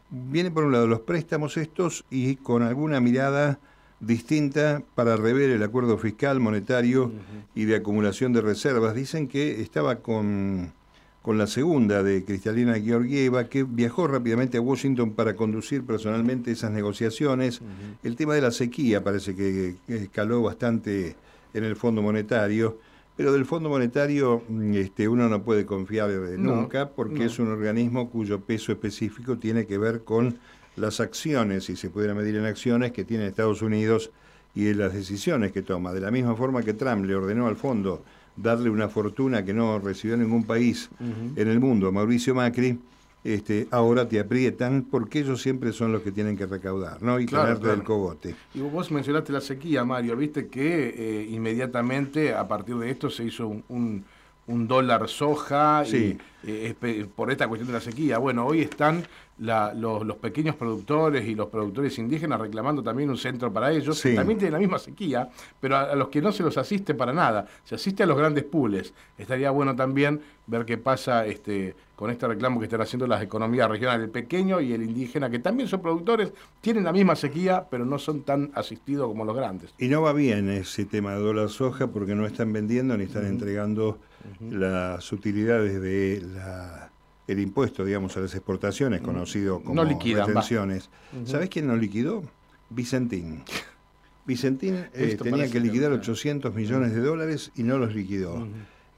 viene 0.09 0.51
por 0.51 0.63
un 0.65 0.71
lado 0.71 0.87
los 0.87 1.01
préstamos 1.01 1.57
estos 1.57 2.05
y 2.09 2.35
con 2.35 2.63
alguna 2.63 2.99
mirada 2.99 3.59
distinta 3.99 4.83
para 4.93 5.15
rever 5.15 5.49
el 5.49 5.63
acuerdo 5.63 5.97
fiscal, 5.97 6.39
monetario 6.39 7.11
y 7.53 7.65
de 7.65 7.77
acumulación 7.77 8.33
de 8.33 8.41
reservas. 8.41 8.95
Dicen 8.95 9.27
que 9.27 9.61
estaba 9.61 9.97
con, 9.97 10.73
con 11.21 11.37
la 11.37 11.47
segunda 11.47 12.03
de 12.03 12.23
Cristalina 12.23 12.79
Georgieva, 12.79 13.45
que 13.45 13.63
viajó 13.63 14.07
rápidamente 14.07 14.57
a 14.57 14.61
Washington 14.61 15.13
para 15.13 15.35
conducir 15.35 15.83
personalmente 15.83 16.51
esas 16.51 16.71
negociaciones. 16.71 17.61
El 18.03 18.15
tema 18.15 18.35
de 18.35 18.41
la 18.41 18.51
sequía 18.51 19.03
parece 19.03 19.35
que 19.35 19.75
escaló 19.87 20.41
bastante 20.43 21.15
en 21.53 21.63
el 21.63 21.75
Fondo 21.75 22.01
Monetario. 22.01 22.77
Pero 23.15 23.31
del 23.31 23.45
Fondo 23.45 23.69
Monetario 23.69 24.43
mm, 24.47 24.73
este, 24.73 25.07
uno 25.07 25.29
no 25.29 25.43
puede 25.43 25.65
confiar 25.65 26.09
nunca 26.37 26.89
porque 26.89 27.25
es 27.25 27.39
un 27.39 27.47
organismo 27.47 28.09
cuyo 28.09 28.41
peso 28.41 28.71
específico 28.71 29.37
tiene 29.37 29.65
que 29.65 29.77
ver 29.77 30.03
con 30.03 30.37
las 30.75 30.99
acciones, 30.99 31.65
si 31.65 31.75
se 31.75 31.89
pudiera 31.89 32.13
medir 32.13 32.35
en 32.35 32.45
acciones, 32.45 32.91
que 32.91 33.05
tiene 33.05 33.27
Estados 33.27 33.61
Unidos 33.61 34.11
y 34.53 34.67
en 34.67 34.79
las 34.79 34.93
decisiones 34.93 35.51
que 35.51 35.61
toma. 35.61 35.93
De 35.93 36.01
la 36.01 36.11
misma 36.11 36.35
forma 36.35 36.63
que 36.63 36.73
Trump 36.73 37.05
le 37.05 37.15
ordenó 37.15 37.47
al 37.47 37.55
fondo 37.55 38.03
darle 38.35 38.69
una 38.69 38.89
fortuna 38.89 39.45
que 39.45 39.53
no 39.53 39.79
recibió 39.79 40.17
ningún 40.17 40.43
país 40.43 40.89
en 40.99 41.47
el 41.47 41.59
mundo 41.59 41.91
Mauricio 41.91 42.35
Macri, 42.35 42.77
este, 43.25 43.67
ahora 43.71 44.07
te 44.07 44.19
aprietan 44.19 44.83
porque 44.83 45.19
ellos 45.19 45.41
siempre 45.41 45.73
son 45.73 45.91
los 45.91 46.03
que 46.03 46.11
tienen 46.11 46.37
que 46.37 46.45
recaudar, 46.45 47.01
¿no? 47.01 47.19
Y 47.19 47.25
claro, 47.25 47.57
del 47.57 47.83
cogote. 47.83 48.35
Y 48.53 48.61
vos 48.61 48.91
mencionaste 48.91 49.33
la 49.33 49.41
sequía, 49.41 49.83
Mario, 49.83 50.15
viste 50.15 50.47
que 50.47 50.93
eh, 50.95 51.27
inmediatamente 51.31 52.35
a 52.35 52.47
partir 52.47 52.75
de 52.75 52.91
esto 52.91 53.09
se 53.09 53.23
hizo 53.23 53.47
un, 53.47 54.05
un, 54.45 54.67
dólar 54.67 55.09
soja 55.09 55.83
y, 55.87 56.19
eh, 56.47 57.07
por 57.15 57.31
esta 57.31 57.47
cuestión 57.47 57.67
de 57.67 57.73
la 57.73 57.81
sequía. 57.81 58.17
Bueno, 58.19 58.45
hoy 58.45 58.61
están 58.61 59.03
los, 59.39 60.17
pequeños 60.17 60.55
productores 60.55 61.27
y 61.27 61.35
los 61.35 61.47
productores 61.47 61.97
indígenas 61.97 62.39
reclamando 62.39 62.81
también 62.83 63.09
un 63.09 63.17
centro 63.17 63.51
para 63.51 63.71
ellos, 63.71 64.01
también 64.01 64.37
tienen 64.37 64.53
la 64.53 64.59
misma 64.59 64.79
sequía, 64.79 65.29
pero 65.59 65.75
a, 65.75 65.95
los 65.95 66.09
que 66.09 66.21
no 66.21 66.31
se 66.31 66.43
los 66.43 66.57
asiste 66.57 66.93
para 66.93 67.13
nada, 67.13 67.47
se 67.63 67.75
asiste 67.75 68.03
a 68.03 68.05
los 68.05 68.17
grandes 68.17 68.43
pools. 68.43 68.93
Estaría 69.17 69.51
bueno 69.51 69.75
también 69.75 70.21
ver 70.47 70.65
qué 70.65 70.77
pasa 70.77 71.25
este, 71.25 71.75
con 71.95 72.11
este 72.11 72.27
reclamo 72.27 72.59
que 72.59 72.65
están 72.65 72.81
haciendo 72.81 73.07
las 73.07 73.21
economías 73.21 73.69
regionales, 73.69 74.05
el 74.05 74.11
pequeño 74.11 74.61
y 74.61 74.73
el 74.73 74.83
indígena, 74.83 75.29
que 75.29 75.39
también 75.39 75.67
son 75.67 75.81
productores, 75.81 76.31
tienen 76.61 76.83
la 76.83 76.93
misma 76.93 77.15
sequía, 77.15 77.65
pero 77.69 77.85
no 77.85 77.99
son 77.99 78.21
tan 78.21 78.51
asistidos 78.53 79.07
como 79.07 79.25
los 79.25 79.35
grandes. 79.35 79.73
Y 79.79 79.87
no 79.87 80.01
va 80.01 80.13
bien 80.13 80.49
ese 80.49 80.85
tema 80.85 81.13
de 81.13 81.21
dólar 81.21 81.49
soja 81.49 81.87
porque 81.87 82.15
no 82.15 82.25
están 82.25 82.53
vendiendo 82.53 82.95
ni 82.97 83.05
están 83.05 83.25
entregando 83.25 83.97
las 84.39 85.11
utilidades 85.11 85.81
de 85.81 86.21
la 86.35 86.91
el 87.27 87.39
impuesto, 87.39 87.83
digamos, 87.83 88.15
a 88.17 88.19
las 88.19 88.35
exportaciones, 88.35 89.01
conocido 89.01 89.61
como 89.61 89.83
no 89.83 89.83
retenciones. 89.83 90.89
¿Sabés 91.25 91.49
quién 91.49 91.67
no 91.67 91.75
liquidó? 91.75 92.23
Vicentín. 92.69 93.43
Vicentín 94.25 94.85
eh, 94.93 95.17
tenía 95.21 95.49
que 95.49 95.59
liquidar 95.59 95.91
800 95.91 96.53
millones 96.53 96.93
de 96.93 97.01
dólares 97.01 97.51
y 97.55 97.63
no 97.63 97.77
los 97.77 97.93
liquidó. 97.93 98.47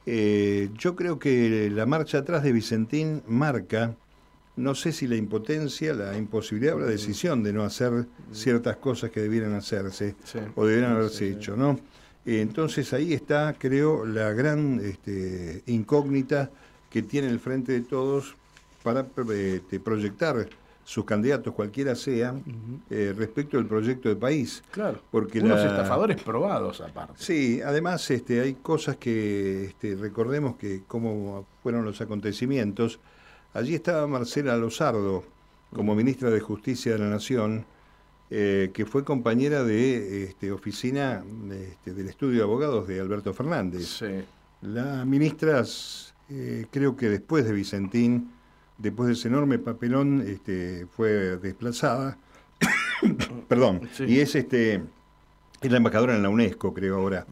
Eh, 0.05 0.69
yo 0.77 0.95
creo 0.95 1.19
que 1.19 1.69
la 1.69 1.85
marcha 1.85 2.19
atrás 2.19 2.43
de 2.43 2.53
Vicentín 2.53 3.23
marca, 3.27 3.95
no 4.55 4.73
sé 4.73 4.93
si 4.93 5.05
la 5.05 5.17
impotencia, 5.17 5.93
la 5.93 6.17
imposibilidad 6.17 6.75
o 6.75 6.79
la 6.79 6.85
decisión 6.85 7.43
de 7.43 7.51
no 7.51 7.63
hacer 7.63 8.07
ciertas 8.31 8.77
cosas 8.77 9.11
que 9.11 9.19
debieran 9.19 9.53
hacerse 9.53 10.15
o 10.55 10.65
debieran 10.65 10.93
haberse 10.93 11.29
hecho, 11.29 11.55
¿no? 11.57 11.79
entonces 12.25 12.91
ahí 12.91 13.13
está, 13.13 13.55
creo, 13.57 14.05
la 14.05 14.33
gran 14.33 14.81
este, 14.83 15.63
incógnita 15.65 16.51
que 16.97 17.03
tiene 17.03 17.27
el 17.27 17.39
Frente 17.39 17.73
de 17.73 17.81
Todos 17.81 18.35
para 18.81 19.05
eh, 19.29 19.61
proyectar 19.83 20.49
sus 20.83 21.05
candidatos, 21.05 21.53
cualquiera 21.53 21.93
sea, 21.93 22.33
eh, 22.89 23.13
respecto 23.15 23.57
del 23.57 23.67
proyecto 23.67 24.09
de 24.09 24.15
país. 24.15 24.63
Claro, 24.71 24.99
porque 25.11 25.39
unos 25.39 25.63
estafadores 25.63 26.19
probados 26.23 26.81
aparte. 26.81 27.13
Sí, 27.17 27.61
además 27.63 28.09
este, 28.09 28.41
hay 28.41 28.55
cosas 28.55 28.95
que 28.95 29.65
este, 29.65 29.95
recordemos 29.95 30.55
que 30.55 30.81
cómo 30.87 31.45
fueron 31.61 31.85
los 31.85 32.01
acontecimientos. 32.01 32.99
Allí 33.53 33.75
estaba 33.75 34.07
Marcela 34.07 34.57
Lozardo 34.57 35.23
como 35.71 35.93
ministra 35.93 36.31
de 36.31 36.39
Justicia 36.39 36.93
de 36.93 36.97
la 36.97 37.09
Nación, 37.09 37.63
eh, 38.31 38.71
que 38.73 38.87
fue 38.87 39.03
compañera 39.03 39.63
de 39.63 40.23
este, 40.23 40.51
oficina 40.51 41.23
este, 41.51 41.93
del 41.93 42.09
estudio 42.09 42.37
de 42.39 42.43
abogados 42.43 42.87
de 42.87 42.99
Alberto 42.99 43.35
Fernández. 43.35 43.85
Sí. 43.99 44.23
La 44.61 45.05
ministra 45.05 45.63
eh, 46.29 46.65
creo 46.71 46.95
que 46.95 47.09
después 47.09 47.45
de 47.45 47.53
Vicentín, 47.53 48.31
después 48.77 49.07
de 49.07 49.13
ese 49.13 49.27
enorme 49.27 49.59
papelón, 49.59 50.23
este, 50.27 50.85
fue 50.95 51.37
desplazada. 51.37 52.17
Perdón. 53.47 53.87
Y 53.99 54.19
es 54.19 54.35
este 54.35 54.83
Es 55.61 55.71
la 55.71 55.77
embajadora 55.77 56.15
en 56.15 56.23
la 56.23 56.29
UNESCO, 56.29 56.73
creo 56.73 56.97
ahora. 56.97 57.25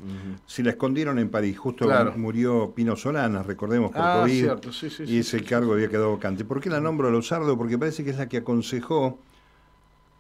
Se 0.46 0.64
la 0.64 0.72
escondieron 0.72 1.20
en 1.20 1.30
París. 1.30 1.58
Justo 1.58 1.88
murió 2.16 2.72
Pino 2.76 2.96
Solanas, 2.96 3.46
recordemos, 3.46 3.92
por 3.92 4.02
ah, 4.02 4.22
COVID. 4.22 5.08
y 5.08 5.20
ese 5.20 5.44
cargo 5.44 5.74
había 5.74 5.90
quedado 5.90 6.14
vacante. 6.14 6.46
¿Por 6.46 6.62
qué 6.62 6.70
la 6.70 6.80
nombro 6.80 7.08
a 7.08 7.12
Lozardo? 7.12 7.58
Porque 7.58 7.78
parece 7.78 8.04
que 8.04 8.12
es 8.12 8.18
la 8.18 8.30
que 8.30 8.38
aconsejó 8.38 9.20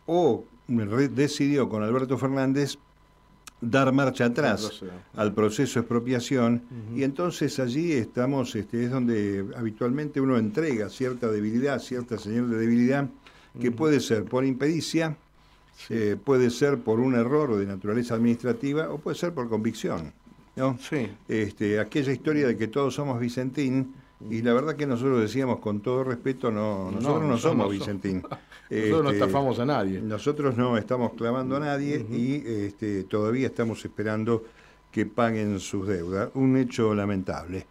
o 0.05 0.44
decidió 0.67 1.70
con 1.70 1.84
Alberto 1.84 2.17
Fernández 2.17 2.77
dar 3.62 3.91
marcha 3.91 4.25
atrás 4.25 4.83
al 5.15 5.33
proceso 5.33 5.75
de 5.75 5.79
expropiación 5.81 6.62
y 6.95 7.03
entonces 7.03 7.59
allí 7.59 7.93
estamos, 7.93 8.55
este, 8.55 8.85
es 8.85 8.91
donde 8.91 9.45
habitualmente 9.55 10.21
uno 10.21 10.38
entrega 10.38 10.89
cierta 10.89 11.29
debilidad, 11.29 11.79
cierta 11.79 12.17
señal 12.17 12.50
de 12.50 12.57
debilidad, 12.57 13.09
que 13.59 13.71
puede 13.71 14.00
ser 14.00 14.25
por 14.25 14.43
impedicia, 14.45 15.17
eh, 15.89 16.17
puede 16.21 16.50
ser 16.50 16.79
por 16.79 17.00
un 17.00 17.15
error 17.15 17.55
de 17.55 17.65
naturaleza 17.65 18.15
administrativa 18.15 18.89
o 18.89 18.97
puede 18.97 19.17
ser 19.17 19.33
por 19.33 19.50
convicción. 19.50 20.13
¿no? 20.55 20.77
Sí. 20.79 21.09
Este, 21.27 21.79
aquella 21.79 22.12
historia 22.12 22.47
de 22.47 22.57
que 22.57 22.67
todos 22.67 22.93
somos 22.95 23.19
Vicentín, 23.19 23.93
y 24.29 24.41
la 24.41 24.53
verdad 24.53 24.75
que 24.75 24.88
nosotros 24.88 25.21
decíamos 25.21 25.59
con 25.59 25.81
todo 25.81 26.03
respeto, 26.03 26.50
no, 26.50 26.91
nosotros 26.91 27.24
no, 27.24 27.38
somos 27.38 27.71
Vicentín. 27.71 28.24
nosotros 28.69 29.03
no 29.03 29.10
este, 29.12 29.24
estafamos 29.24 29.60
a 29.60 29.65
nadie. 29.65 30.01
Nosotros 30.01 30.57
no 30.57 30.77
estamos 30.77 31.13
clavando 31.13 31.55
a 31.55 31.60
nadie 31.60 32.05
y 32.10 32.43
este, 32.45 33.03
todavía 33.03 33.48
estamos 33.48 33.84
esperando 33.86 34.43
que 34.91 35.05
paguen 35.05 35.60
sus 35.60 35.88
deudas. 35.88 36.29
Un 36.34 36.57
hecho 36.57 36.95
lamentable. 36.95 37.67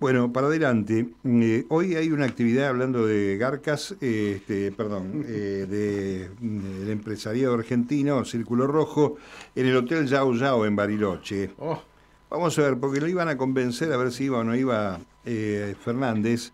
Bueno, 0.00 0.32
para 0.32 0.46
adelante. 0.46 1.08
Eh, 1.24 1.66
hoy 1.70 1.96
hay 1.96 2.12
una 2.12 2.24
actividad 2.24 2.68
hablando 2.68 3.04
de 3.04 3.36
Garcas, 3.36 3.96
este, 4.00 4.70
perdón, 4.70 5.24
eh, 5.26 5.66
del 5.68 6.88
empresariado 6.88 7.54
argentino, 7.54 8.24
Círculo 8.24 8.68
Rojo, 8.68 9.16
en 9.56 9.66
el 9.66 9.76
Hotel 9.76 10.06
Yao 10.06 10.32
Yao 10.34 10.64
en 10.66 10.76
Bariloche. 10.76 11.50
Oh. 11.58 11.82
Vamos 12.30 12.56
a 12.58 12.62
ver, 12.62 12.78
porque 12.78 13.00
lo 13.00 13.08
iban 13.08 13.28
a 13.28 13.36
convencer 13.36 13.92
a 13.92 13.96
ver 13.96 14.12
si 14.12 14.24
iba 14.24 14.38
o 14.38 14.44
no 14.44 14.54
iba 14.54 15.00
eh, 15.24 15.74
Fernández, 15.82 16.52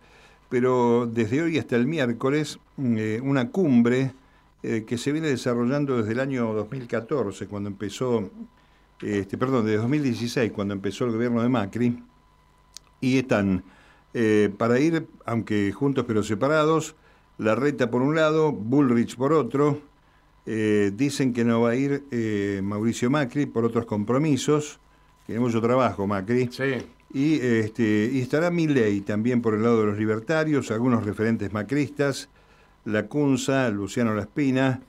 pero 0.49 1.09
desde 1.11 1.43
hoy 1.43 1.59
hasta 1.59 1.77
el 1.77 1.87
miércoles, 1.87 2.59
una 2.77 3.51
cumbre 3.51 4.13
que 4.63 4.97
se 4.97 5.13
viene 5.13 5.29
desarrollando 5.29 5.99
desde 5.99 6.13
el 6.13 6.21
año 6.21 6.53
2014, 6.55 7.47
cuando 7.47 7.69
empezó, 7.69 8.31
este, 9.03 9.37
perdón, 9.37 9.67
desde 9.67 9.79
2016, 9.79 10.53
cuando 10.53 10.75
empezó 10.75 11.05
el 11.05 11.13
gobierno 11.13 11.43
de 11.43 11.49
Macri 11.49 12.03
y 13.01 13.19
están 13.19 13.63
eh, 14.15 14.49
para 14.57 14.79
ir, 14.79 15.09
aunque 15.27 15.73
juntos 15.73 16.05
pero 16.07 16.23
separados, 16.23 16.95
la 17.37 17.57
reta 17.57 17.91
por 17.91 18.01
un 18.01 18.15
lado, 18.15 18.53
Bullrich 18.53 19.17
por 19.17 19.33
otro, 19.33 19.81
eh, 20.47 20.93
dicen 20.95 21.33
que 21.33 21.45
no 21.45 21.63
va 21.63 21.71
a 21.71 21.75
ir 21.75 22.05
eh, 22.13 22.61
Mauricio 22.63 23.11
Macri 23.11 23.47
por 23.47 23.65
otros 23.65 23.87
compromisos, 23.87 24.79
tiene 25.27 25.41
mucho 25.41 25.61
trabajo 25.61 26.07
Macri. 26.07 26.49
Sí. 26.53 26.77
Y, 27.15 27.41
este, 27.41 28.11
y 28.13 28.21
estará 28.21 28.51
Milley 28.51 29.01
también 29.01 29.41
por 29.41 29.55
el 29.55 29.63
lado 29.63 29.81
de 29.81 29.87
los 29.87 29.99
libertarios, 29.99 30.71
algunos 30.71 31.07
referentes 31.07 31.53
macristas, 31.53 32.29
la 32.85 33.07
Cunza, 33.07 33.71
Luciano 33.71 34.15
Laspina, 34.15 34.83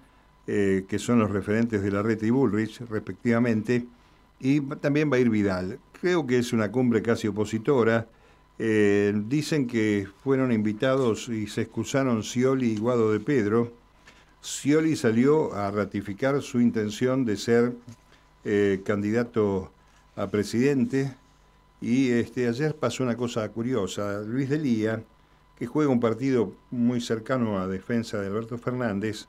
que 0.45 0.99
son 0.99 1.19
los 1.19 1.31
referentes 1.31 1.81
de 1.81 1.91
la 1.91 2.03
reta 2.03 2.25
y 2.25 2.29
Bullrich, 2.29 2.81
respectivamente, 2.89 3.85
y 4.39 4.59
también 4.61 5.11
va 5.11 5.15
a 5.15 5.19
ir 5.19 5.29
Vidal 5.29 5.79
creo 6.05 6.27
que 6.27 6.37
es 6.37 6.53
una 6.53 6.71
cumbre 6.71 7.01
casi 7.01 7.27
opositora. 7.27 8.07
Eh, 8.59 9.11
dicen 9.27 9.65
que 9.65 10.07
fueron 10.23 10.51
invitados 10.51 11.29
y 11.29 11.47
se 11.47 11.61
excusaron 11.61 12.23
Scioli 12.23 12.73
y 12.73 12.77
Guado 12.77 13.11
de 13.11 13.19
Pedro. 13.19 13.73
Scioli 14.39 14.95
salió 14.95 15.55
a 15.55 15.71
ratificar 15.71 16.39
su 16.43 16.61
intención 16.61 17.25
de 17.25 17.37
ser 17.37 17.73
eh, 18.43 18.81
candidato 18.85 19.71
a 20.15 20.27
presidente 20.27 21.11
y 21.81 22.11
este, 22.11 22.47
ayer 22.47 22.75
pasó 22.75 23.03
una 23.03 23.15
cosa 23.15 23.47
curiosa. 23.49 24.21
Luis 24.21 24.49
Delía, 24.49 25.03
que 25.57 25.67
juega 25.67 25.91
un 25.91 25.99
partido 25.99 26.53
muy 26.71 27.01
cercano 27.01 27.59
a 27.59 27.67
defensa 27.67 28.19
de 28.19 28.27
Alberto 28.27 28.57
Fernández, 28.57 29.27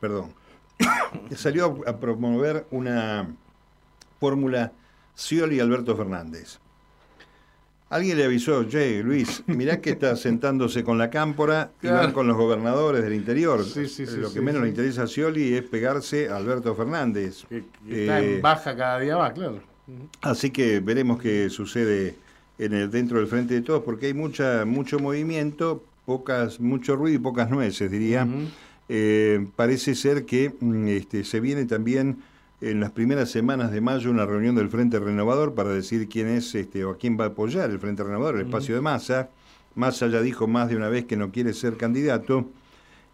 perdón, 0.00 0.32
salió 1.36 1.82
a 1.86 1.98
promover 1.98 2.66
una 2.70 3.28
fórmula 4.20 4.72
Scioli 5.16 5.60
Alberto 5.60 5.96
Fernández. 5.96 6.58
Alguien 7.90 8.18
le 8.18 8.24
avisó, 8.24 8.64
che, 8.64 9.02
Luis, 9.02 9.42
mirá 9.46 9.80
que 9.80 9.90
está 9.90 10.14
sentándose 10.14 10.84
con 10.84 10.98
la 10.98 11.08
cámpora 11.08 11.70
y 11.80 11.88
van 11.88 12.12
con 12.12 12.26
los 12.26 12.36
gobernadores 12.36 13.02
del 13.02 13.14
interior. 13.14 13.64
Lo 14.18 14.32
que 14.32 14.40
menos 14.42 14.62
le 14.62 14.68
interesa 14.68 15.04
a 15.04 15.06
Scioli 15.06 15.54
es 15.54 15.62
pegarse 15.62 16.28
a 16.28 16.36
Alberto 16.36 16.74
Fernández. 16.74 17.44
está 17.50 18.18
en 18.20 18.24
eh, 18.36 18.40
baja 18.42 18.76
cada 18.76 18.98
día 18.98 19.16
más, 19.16 19.32
claro. 19.32 19.62
Así 20.20 20.50
que 20.50 20.80
veremos 20.80 21.20
qué 21.20 21.48
sucede 21.50 22.16
en 22.58 22.72
el, 22.72 22.90
dentro 22.90 23.18
del 23.18 23.28
frente 23.28 23.54
de 23.54 23.62
todos, 23.62 23.82
porque 23.82 24.06
hay 24.06 24.14
mucha, 24.14 24.64
mucho 24.64 24.98
movimiento, 24.98 25.84
pocas, 26.04 26.60
mucho 26.60 26.96
ruido 26.96 27.16
y 27.16 27.22
pocas 27.22 27.50
nueces, 27.50 27.90
diría. 27.90 28.26
Eh, 28.88 29.46
parece 29.54 29.94
ser 29.94 30.24
que 30.24 30.54
mm, 30.60 30.88
este, 30.88 31.24
se 31.24 31.40
viene 31.40 31.66
también 31.66 32.18
en 32.60 32.80
las 32.80 32.90
primeras 32.90 33.30
semanas 33.30 33.70
de 33.70 33.80
mayo 33.80 34.10
una 34.10 34.26
reunión 34.26 34.56
del 34.56 34.68
Frente 34.68 34.98
Renovador 34.98 35.54
para 35.54 35.70
decir 35.70 36.08
quién 36.08 36.28
es 36.28 36.54
este, 36.54 36.84
o 36.84 36.90
a 36.90 36.98
quién 36.98 37.18
va 37.18 37.24
a 37.24 37.28
apoyar 37.28 37.70
el 37.70 37.78
Frente 37.78 38.02
Renovador, 38.02 38.36
el 38.36 38.46
espacio 38.46 38.74
de 38.74 38.80
Massa. 38.80 39.28
Massa 39.74 40.08
ya 40.08 40.20
dijo 40.20 40.48
más 40.48 40.68
de 40.68 40.76
una 40.76 40.88
vez 40.88 41.04
que 41.04 41.16
no 41.16 41.30
quiere 41.30 41.52
ser 41.52 41.76
candidato. 41.76 42.48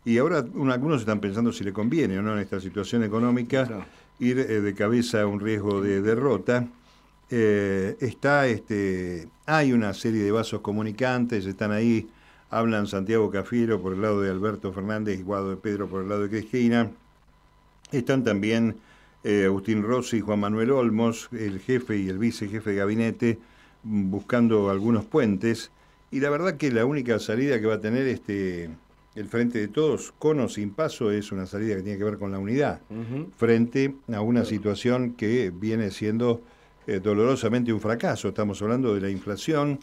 Y 0.07 0.19
ahora 0.19 0.39
algunos 0.39 1.01
están 1.01 1.21
pensando 1.21 1.53
si 1.53 1.65
le 1.65 1.73
conviene 1.73 2.19
o 2.19 2.23
no 2.23 2.35
en 2.35 2.41
esta 2.41 2.61
situación 2.61 3.05
económica 3.05 3.87
ir 4.19 4.39
eh, 4.39 4.61
de 4.61 4.75
cabeza 4.75 5.23
a 5.23 5.27
un 5.27 5.41
riesgo 5.41 5.81
de 5.81 6.03
derrota. 6.03 6.69
Eh, 7.31 7.97
está 8.01 8.47
este, 8.47 9.29
hay 9.47 9.73
una 9.73 9.95
serie 9.95 10.23
de 10.23 10.31
vasos 10.31 10.61
comunicantes, 10.61 11.47
están 11.47 11.73
ahí, 11.73 12.09
hablan 12.51 12.87
Santiago 12.87 13.31
Cafiero 13.31 13.81
por 13.81 13.95
el 13.95 14.03
lado 14.03 14.21
de 14.21 14.31
Alberto 14.31 14.73
Fernández 14.73 15.19
y 15.19 15.23
Guado 15.23 15.51
de 15.51 15.57
Pedro 15.57 15.89
por 15.89 16.03
el 16.03 16.09
lado 16.09 16.23
de 16.23 16.29
Cristina. 16.29 16.91
Están 17.91 18.25
también 18.25 18.77
eh, 19.25 19.45
Agustín 19.47 19.83
Rossi 19.83 20.19
y 20.19 20.21
Juan 20.21 20.41
Manuel 20.41 20.71
Olmos, 20.71 21.29
el 21.33 21.61
jefe 21.61 21.97
y 21.97 22.09
el 22.09 22.19
vicejefe 22.19 22.71
de 22.71 22.77
gabinete, 22.77 23.39
buscando 23.83 24.71
algunos 24.71 25.05
puentes. 25.05 25.71
Y 26.11 26.21
la 26.21 26.31
verdad 26.31 26.57
que 26.57 26.71
la 26.71 26.85
única 26.85 27.19
salida 27.19 27.59
que 27.59 27.67
va 27.67 27.75
a 27.75 27.81
tener 27.81 28.07
este 28.07 28.71
el 29.15 29.29
Frente 29.29 29.61
de 29.61 29.69
Todos, 29.69 30.13
con 30.19 30.41
o 30.41 30.49
sin 30.49 30.71
paso, 30.71 31.11
es 31.11 31.31
una 31.31 31.47
salida 31.47 31.77
que 31.77 31.83
tiene 31.83 31.99
que 31.99 32.05
ver 32.05 32.19
con 32.19 32.33
la 32.33 32.39
unidad, 32.39 32.81
frente 33.37 33.95
a 34.13 34.21
una 34.21 34.45
situación 34.45 35.13
que 35.13 35.53
viene 35.55 35.91
siendo 35.91 36.43
eh, 36.87 37.01
dolorosamente 37.01 37.73
un 37.73 37.81
fracaso. 37.81 38.29
Estamos 38.29 38.61
hablando 38.63 38.95
de 38.95 39.01
la 39.01 39.11
inflación, 39.11 39.79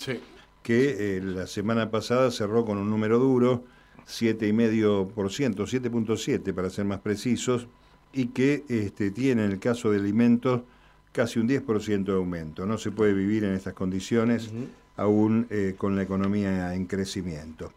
que 0.61 1.17
eh, 1.17 1.21
la 1.21 1.47
semana 1.47 1.89
pasada 1.89 2.29
cerró 2.29 2.65
con 2.65 2.77
un 2.77 2.89
número 2.89 3.19
duro, 3.19 3.63
7,5%, 4.07 5.13
7.7 5.13 6.53
para 6.53 6.69
ser 6.69 6.85
más 6.85 6.99
precisos, 6.99 7.67
y 8.13 8.27
que 8.27 8.65
este, 8.67 9.11
tiene 9.11 9.45
en 9.45 9.51
el 9.51 9.59
caso 9.59 9.91
de 9.91 9.99
alimentos 9.99 10.61
casi 11.13 11.39
un 11.39 11.47
10% 11.47 12.03
de 12.03 12.13
aumento. 12.13 12.65
No 12.65 12.77
se 12.77 12.91
puede 12.91 13.13
vivir 13.13 13.45
en 13.45 13.53
estas 13.53 13.73
condiciones 13.73 14.51
aún 14.97 15.47
eh, 15.49 15.75
con 15.77 15.95
la 15.95 16.03
economía 16.03 16.75
en 16.75 16.85
crecimiento. 16.85 17.71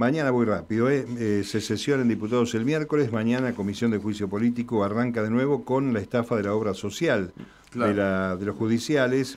Mañana 0.00 0.30
voy 0.30 0.46
rápido, 0.46 0.88
¿eh? 0.88 1.04
eh 1.18 1.42
se 1.44 1.60
sesiona 1.60 2.00
en 2.00 2.08
diputados 2.08 2.54
el 2.54 2.64
miércoles, 2.64 3.12
mañana 3.12 3.54
Comisión 3.54 3.90
de 3.90 3.98
Juicio 3.98 4.30
Político 4.30 4.82
arranca 4.82 5.22
de 5.22 5.28
nuevo 5.28 5.62
con 5.62 5.92
la 5.92 6.00
estafa 6.00 6.36
de 6.36 6.44
la 6.44 6.54
obra 6.54 6.72
social 6.72 7.34
de, 7.74 7.92
la, 7.92 8.34
de, 8.34 8.46
los 8.46 8.56
judiciales 8.56 9.36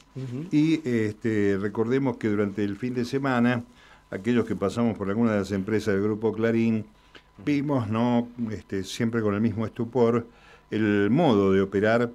y 0.51 0.75
este, 0.87 1.57
recordemos 1.59 2.15
que 2.15 2.29
durante 2.29 2.63
el 2.63 2.77
fin 2.77 2.93
de 2.93 3.03
semana 3.03 3.65
aquellos 4.09 4.45
que 4.45 4.55
pasamos 4.55 4.97
por 4.97 5.09
alguna 5.09 5.33
de 5.33 5.39
las 5.39 5.51
empresas 5.51 5.95
del 5.95 6.03
Grupo 6.03 6.31
Clarín, 6.31 6.85
vimos, 7.43 7.89
¿no? 7.89 8.29
Este, 8.49 8.85
siempre 8.85 9.21
con 9.21 9.33
el 9.33 9.41
mismo 9.41 9.65
estupor, 9.65 10.25
el 10.71 11.09
modo 11.09 11.51
de 11.51 11.59
operar, 11.59 12.09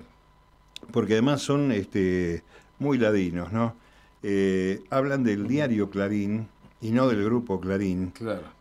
porque 0.91 1.13
además 1.13 1.43
son 1.43 1.71
este, 1.71 2.43
muy 2.79 2.97
ladinos, 2.97 3.53
¿no? 3.53 3.75
Eh, 4.23 4.81
hablan 4.89 5.23
del 5.23 5.47
diario 5.47 5.91
Clarín 5.91 6.49
y 6.81 6.91
no 6.91 7.09
del 7.09 7.25
grupo 7.25 7.61
Clarín, 7.61 8.13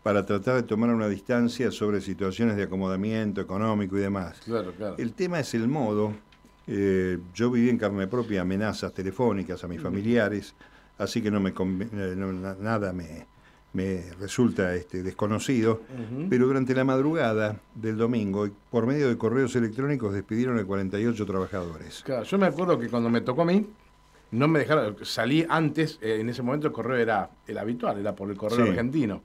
para 0.04 0.26
tratar 0.26 0.56
de 0.56 0.64
tomar 0.64 0.90
una 0.90 1.08
distancia 1.08 1.72
sobre 1.72 2.02
situaciones 2.02 2.56
de 2.56 2.64
acomodamiento 2.64 3.42
económico 3.42 3.98
y 3.98 4.02
demás. 4.02 4.42
El 4.98 5.14
tema 5.14 5.40
es 5.40 5.54
el 5.54 5.68
modo. 5.68 6.14
Eh, 6.66 7.20
yo 7.34 7.50
viví 7.50 7.70
en 7.70 7.78
carne 7.78 8.08
propia 8.08 8.42
amenazas 8.42 8.94
telefónicas 8.94 9.64
a 9.64 9.68
mis 9.68 9.82
familiares, 9.82 10.54
así 10.98 11.22
que 11.22 11.32
no 11.32 11.40
me 11.40 11.52
eh, 11.52 12.16
nada 12.60 12.92
me, 12.92 13.26
me 13.74 14.04
resulta 14.20 14.74
este, 14.74 15.04
desconocido, 15.04 15.82
pero 16.30 16.48
durante 16.48 16.74
la 16.74 16.84
madrugada 16.84 17.62
del 17.76 17.98
domingo, 17.98 18.50
por 18.72 18.88
medio 18.88 19.08
de 19.08 19.18
correos 19.18 19.56
electrónicos, 19.56 20.14
despidieron 20.14 20.58
a 20.60 20.66
48 20.66 21.26
trabajadores. 21.26 22.02
Claro, 22.04 22.24
yo 22.24 22.38
me 22.38 22.48
acuerdo 22.48 22.80
que 22.80 22.90
cuando 22.90 23.10
me 23.10 23.22
tocó 23.22 23.44
a 23.44 23.46
mí, 23.46 23.66
no 24.32 24.48
me 24.48 24.60
dejaron, 24.60 24.98
salí 25.04 25.46
antes, 25.50 26.00
eh, 26.02 26.18
en 26.20 26.30
ese 26.30 26.42
momento 26.42 26.68
el 26.68 26.74
correo 26.74 26.98
era 26.98 27.30
el 27.48 27.58
habitual, 27.58 28.00
era 28.00 28.16
por 28.16 28.30
el 28.30 28.38
correo 28.38 28.66
argentino. 28.68 29.24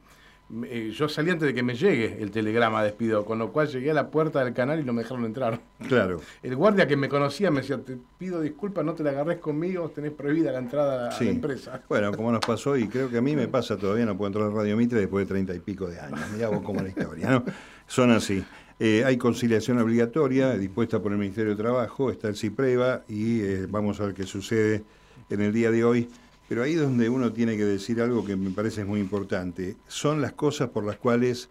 eh, 0.64 0.90
yo 0.94 1.08
salí 1.08 1.30
antes 1.30 1.46
de 1.48 1.54
que 1.54 1.62
me 1.62 1.74
llegue 1.74 2.22
el 2.22 2.30
telegrama 2.30 2.82
de 2.82 2.88
despido, 2.90 3.24
con 3.24 3.38
lo 3.38 3.52
cual 3.52 3.68
llegué 3.68 3.90
a 3.90 3.94
la 3.94 4.10
puerta 4.10 4.44
del 4.44 4.52
canal 4.52 4.80
y 4.80 4.84
no 4.84 4.92
me 4.92 5.02
dejaron 5.02 5.24
entrar. 5.24 5.58
Claro. 5.88 6.20
El 6.42 6.56
guardia 6.56 6.86
que 6.86 6.96
me 6.96 7.08
conocía 7.08 7.50
me 7.50 7.62
decía, 7.62 7.78
te 7.78 7.96
pido 8.18 8.40
disculpas, 8.40 8.84
no 8.84 8.92
te 8.94 9.02
la 9.02 9.10
agarres 9.10 9.38
conmigo, 9.38 9.88
tenés 9.90 10.12
prohibida 10.12 10.52
la 10.52 10.58
entrada 10.58 11.08
a 11.16 11.22
la 11.24 11.30
empresa. 11.30 11.80
Bueno, 11.88 12.12
como 12.12 12.30
nos 12.30 12.44
pasó, 12.44 12.76
y 12.76 12.86
creo 12.86 13.08
que 13.08 13.16
a 13.18 13.22
mí 13.22 13.34
me 13.34 13.48
pasa 13.48 13.76
todavía, 13.78 14.04
no 14.04 14.16
puedo 14.16 14.28
entrar 14.28 14.50
a 14.50 14.54
Radio 14.54 14.76
Mitre 14.76 15.00
después 15.00 15.26
de 15.26 15.30
treinta 15.32 15.54
y 15.54 15.60
pico 15.60 15.86
de 15.86 15.98
años. 15.98 16.20
Mirá 16.34 16.48
vos 16.48 16.62
cómo 16.62 16.82
la 16.82 16.88
historia, 16.88 17.30
¿no? 17.30 17.44
Son 17.86 18.10
así. 18.10 18.44
Eh, 18.84 19.04
hay 19.04 19.16
conciliación 19.16 19.78
obligatoria 19.78 20.56
dispuesta 20.56 21.00
por 21.00 21.12
el 21.12 21.18
Ministerio 21.18 21.50
de 21.50 21.56
Trabajo, 21.56 22.10
está 22.10 22.26
el 22.26 22.34
CIPREVA 22.34 23.04
y 23.08 23.40
eh, 23.40 23.66
vamos 23.70 24.00
a 24.00 24.06
ver 24.06 24.14
qué 24.14 24.24
sucede 24.24 24.82
en 25.30 25.40
el 25.40 25.52
día 25.52 25.70
de 25.70 25.84
hoy. 25.84 26.08
Pero 26.48 26.64
ahí 26.64 26.72
es 26.72 26.80
donde 26.80 27.08
uno 27.08 27.32
tiene 27.32 27.56
que 27.56 27.64
decir 27.64 28.02
algo 28.02 28.24
que 28.24 28.34
me 28.34 28.50
parece 28.50 28.84
muy 28.84 28.98
importante. 28.98 29.76
Son 29.86 30.20
las 30.20 30.32
cosas 30.32 30.70
por 30.70 30.82
las 30.82 30.96
cuales 30.96 31.48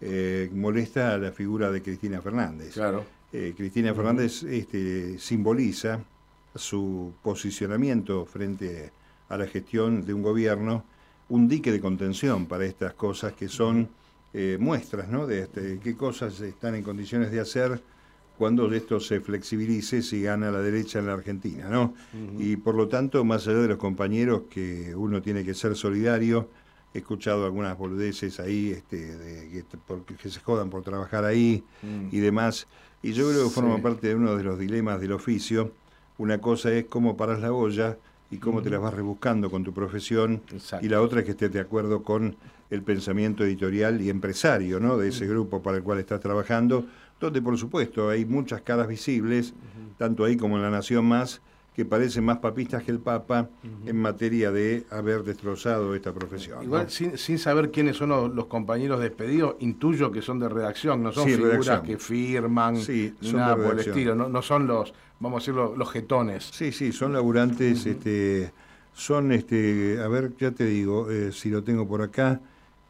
eh, 0.00 0.48
molesta 0.54 1.12
a 1.12 1.18
la 1.18 1.32
figura 1.32 1.70
de 1.70 1.82
Cristina 1.82 2.22
Fernández. 2.22 2.72
Claro. 2.72 3.04
Cristina 3.30 3.92
Fernández 3.94 4.42
este, 4.44 5.18
simboliza 5.18 6.00
su 6.54 7.12
posicionamiento 7.22 8.24
frente 8.24 8.90
a 9.28 9.36
la 9.36 9.46
gestión 9.46 10.06
de 10.06 10.14
un 10.14 10.22
gobierno, 10.22 10.84
un 11.28 11.46
dique 11.46 11.72
de 11.72 11.80
contención 11.80 12.46
para 12.46 12.64
estas 12.64 12.94
cosas 12.94 13.34
que 13.34 13.48
son 13.48 13.90
eh, 14.32 14.56
muestras 14.60 15.08
¿no? 15.08 15.26
de 15.26 15.40
este, 15.40 15.80
qué 15.82 15.96
cosas 15.96 16.40
están 16.40 16.74
en 16.74 16.82
condiciones 16.82 17.30
de 17.30 17.40
hacer 17.40 17.82
cuando 18.38 18.72
esto 18.72 19.00
se 19.00 19.20
flexibilice 19.20 20.00
si 20.00 20.22
gana 20.22 20.50
la 20.50 20.60
derecha 20.60 20.98
en 20.98 21.06
la 21.08 21.12
Argentina. 21.12 21.68
¿no? 21.68 21.92
Y 22.38 22.56
por 22.56 22.74
lo 22.74 22.88
tanto, 22.88 23.22
más 23.22 23.46
allá 23.46 23.58
de 23.58 23.68
los 23.68 23.76
compañeros 23.76 24.44
que 24.48 24.94
uno 24.94 25.20
tiene 25.20 25.44
que 25.44 25.52
ser 25.52 25.76
solidario, 25.76 26.48
he 26.94 26.98
escuchado 26.98 27.44
algunas 27.44 27.76
boludeces 27.76 28.40
ahí 28.40 28.70
este, 28.70 29.16
de, 29.18 29.64
que, 30.16 30.30
se 30.30 30.40
jodan 30.40 30.70
por 30.70 30.82
trabajar 30.82 31.26
ahí 31.26 31.62
mm. 31.82 32.14
y 32.16 32.20
demás. 32.20 32.66
Y 33.02 33.12
yo 33.12 33.28
creo 33.28 33.44
que 33.44 33.50
forma 33.50 33.82
parte 33.82 34.08
de 34.08 34.14
uno 34.14 34.34
de 34.34 34.42
los 34.42 34.58
dilemas 34.58 35.02
del 35.02 35.12
oficio. 35.12 35.72
Una 36.16 36.38
cosa 36.40 36.72
es 36.72 36.86
cómo 36.86 37.18
paras 37.18 37.40
la 37.40 37.52
olla 37.52 37.98
y 38.30 38.38
cómo 38.38 38.62
te 38.62 38.70
las 38.70 38.80
vas 38.80 38.94
rebuscando 38.94 39.50
con 39.50 39.64
tu 39.64 39.72
profesión. 39.72 40.42
Y 40.80 40.88
la 40.88 41.00
otra 41.00 41.20
es 41.20 41.24
que 41.24 41.32
estés 41.32 41.52
de 41.52 41.60
acuerdo 41.60 42.02
con 42.02 42.36
el 42.70 42.82
pensamiento 42.82 43.44
editorial 43.44 44.00
y 44.00 44.10
empresario 44.10 44.78
¿no? 44.78 44.96
de 44.96 45.08
ese 45.08 45.26
grupo 45.26 45.62
para 45.62 45.78
el 45.78 45.82
cual 45.82 45.98
estás 45.98 46.20
trabajando, 46.20 46.86
donde 47.18 47.42
por 47.42 47.58
supuesto 47.58 48.08
hay 48.08 48.24
muchas 48.24 48.62
caras 48.62 48.86
visibles, 48.88 49.54
tanto 49.98 50.24
ahí 50.24 50.36
como 50.36 50.56
en 50.56 50.62
La 50.62 50.70
Nación 50.70 51.04
Más, 51.04 51.40
que 51.74 51.84
parecen 51.84 52.24
más 52.24 52.38
papistas 52.38 52.82
que 52.82 52.90
el 52.90 52.98
Papa 52.98 53.48
en 53.86 53.96
materia 53.96 54.50
de 54.50 54.84
haber 54.90 55.22
destrozado 55.22 55.94
esta 55.94 56.12
profesión. 56.12 56.62
Igual, 56.62 56.90
sin, 56.90 57.38
saber 57.38 57.70
quiénes 57.70 57.96
son 57.96 58.34
los, 58.34 58.46
compañeros 58.46 59.00
despedidos, 59.00 59.56
intuyo 59.60 60.10
que 60.10 60.20
son 60.20 60.38
de 60.40 60.48
redacción, 60.48 61.02
no 61.02 61.12
son 61.12 61.26
figuras 61.26 61.80
que 61.80 61.96
firman, 61.96 62.76
nada 63.32 63.56
por 63.56 63.74
el 63.74 63.80
estilo, 63.80 64.14
no, 64.14 64.42
son 64.42 64.66
los, 64.66 64.92
vamos 65.20 65.38
a 65.38 65.40
decirlo, 65.40 65.76
los 65.76 65.90
jetones. 65.90 66.50
Sí, 66.52 66.72
sí, 66.72 66.92
son 66.92 67.12
laburantes, 67.12 67.86
este, 67.86 68.52
son, 68.92 69.32
este, 69.32 70.00
a 70.02 70.08
ver, 70.08 70.32
ya 70.38 70.50
te 70.50 70.64
digo, 70.64 71.10
eh, 71.10 71.30
si 71.32 71.50
lo 71.50 71.62
tengo 71.62 71.86
por 71.86 72.02
acá, 72.02 72.40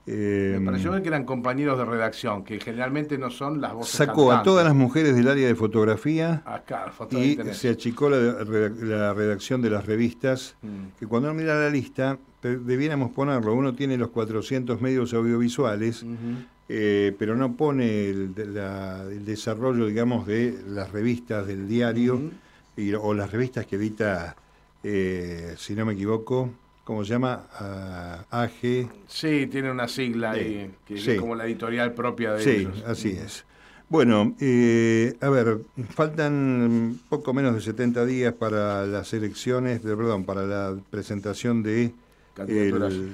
me 0.07 0.57
em, 0.57 0.65
pareció 0.65 1.03
que 1.03 1.09
eran 1.09 1.25
compañeros 1.25 1.79
de 1.79 1.85
redacción, 1.85 2.43
que 2.43 2.59
generalmente 2.59 3.19
no 3.19 3.31
son 3.31 3.61
las 3.61 3.75
voces 3.75 3.95
Sacó 3.95 4.33
a 4.33 4.43
todas 4.43 4.65
las 4.65 4.75
mujeres 4.75 5.15
del 5.15 5.29
área 5.29 5.47
de 5.47 5.55
fotografía 5.55 6.43
Acá, 6.47 6.93
y 7.11 7.37
se 7.53 7.69
achicó 7.69 8.09
la, 8.09 9.13
redacción 9.15 9.63
de 9.63 9.71
las 9.71 9.87
revistas, 9.87 10.57
mm. 10.63 10.99
que 10.99 11.07
cuando 11.07 11.31
uno 11.31 11.39
mira 11.39 11.55
la 11.55 11.69
lista, 11.69 12.19
debiéramos 12.43 13.13
ponerlo, 13.13 13.55
uno 13.55 13.75
tiene 13.75 13.97
los 13.99 14.09
400 14.09 14.81
medios 14.81 15.13
audiovisuales, 15.13 16.05
eh, 16.73 17.13
pero 17.19 17.35
no 17.35 17.57
pone 17.57 18.11
el, 18.11 18.33
desarrollo, 19.25 19.87
digamos, 19.87 20.25
de 20.25 20.57
las 20.69 20.93
revistas 20.93 21.45
del 21.45 21.67
diario 21.67 22.31
o 23.01 23.13
las 23.13 23.33
revistas 23.33 23.67
que 23.67 23.75
edita, 23.75 24.37
eh, 24.85 25.55
si 25.59 25.75
no 25.75 25.85
me 25.85 25.95
equivoco, 25.95 26.49
¿cómo 26.85 27.05
se 27.05 27.11
llama? 27.11 27.49
AG. 28.31 28.89
Sí, 29.09 29.49
tiene 29.51 29.73
una 29.73 29.89
sigla 29.89 30.31
ahí, 30.31 30.71
que 30.87 30.95
es 30.95 31.19
como 31.19 31.35
la 31.35 31.47
editorial 31.47 31.93
propia 31.93 32.35
de 32.35 32.59
ellos. 32.59 32.77
Sí, 32.77 32.83
así 32.87 33.09
es. 33.11 33.45
Bueno, 33.89 34.37
eh, 34.39 35.17
a 35.21 35.29
ver, 35.29 35.63
faltan 35.89 37.01
poco 37.09 37.35
menos 37.35 37.57
de 37.57 37.63
70 37.63 38.07
días 38.07 38.33
para 38.33 38.87
las 38.87 39.13
elecciones, 39.13 39.81
perdón, 39.81 40.25
para 40.25 40.43
la 40.43 40.77
presentación 40.89 41.65
de 41.65 41.93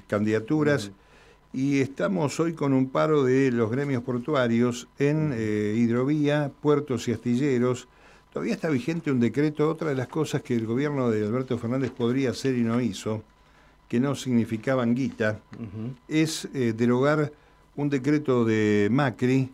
candidaturas. 0.06 0.92
Y 1.52 1.80
estamos 1.80 2.38
hoy 2.40 2.52
con 2.52 2.72
un 2.72 2.88
paro 2.88 3.24
de 3.24 3.50
los 3.50 3.70
gremios 3.70 4.02
portuarios 4.02 4.88
en 4.98 5.32
eh, 5.34 5.74
hidrovía, 5.76 6.50
puertos 6.60 7.08
y 7.08 7.12
astilleros. 7.12 7.88
Todavía 8.32 8.54
está 8.54 8.68
vigente 8.68 9.10
un 9.10 9.20
decreto, 9.20 9.70
otra 9.70 9.88
de 9.88 9.94
las 9.94 10.08
cosas 10.08 10.42
que 10.42 10.54
el 10.54 10.66
gobierno 10.66 11.10
de 11.10 11.24
Alberto 11.24 11.56
Fernández 11.56 11.90
podría 11.90 12.30
hacer 12.30 12.54
y 12.56 12.62
no 12.62 12.80
hizo, 12.80 13.22
que 13.88 14.00
no 14.00 14.14
significaban 14.14 14.94
guita, 14.94 15.40
es 16.08 16.46
eh, 16.52 16.74
derogar 16.76 17.32
un 17.76 17.88
decreto 17.88 18.44
de 18.44 18.88
Macri 18.90 19.50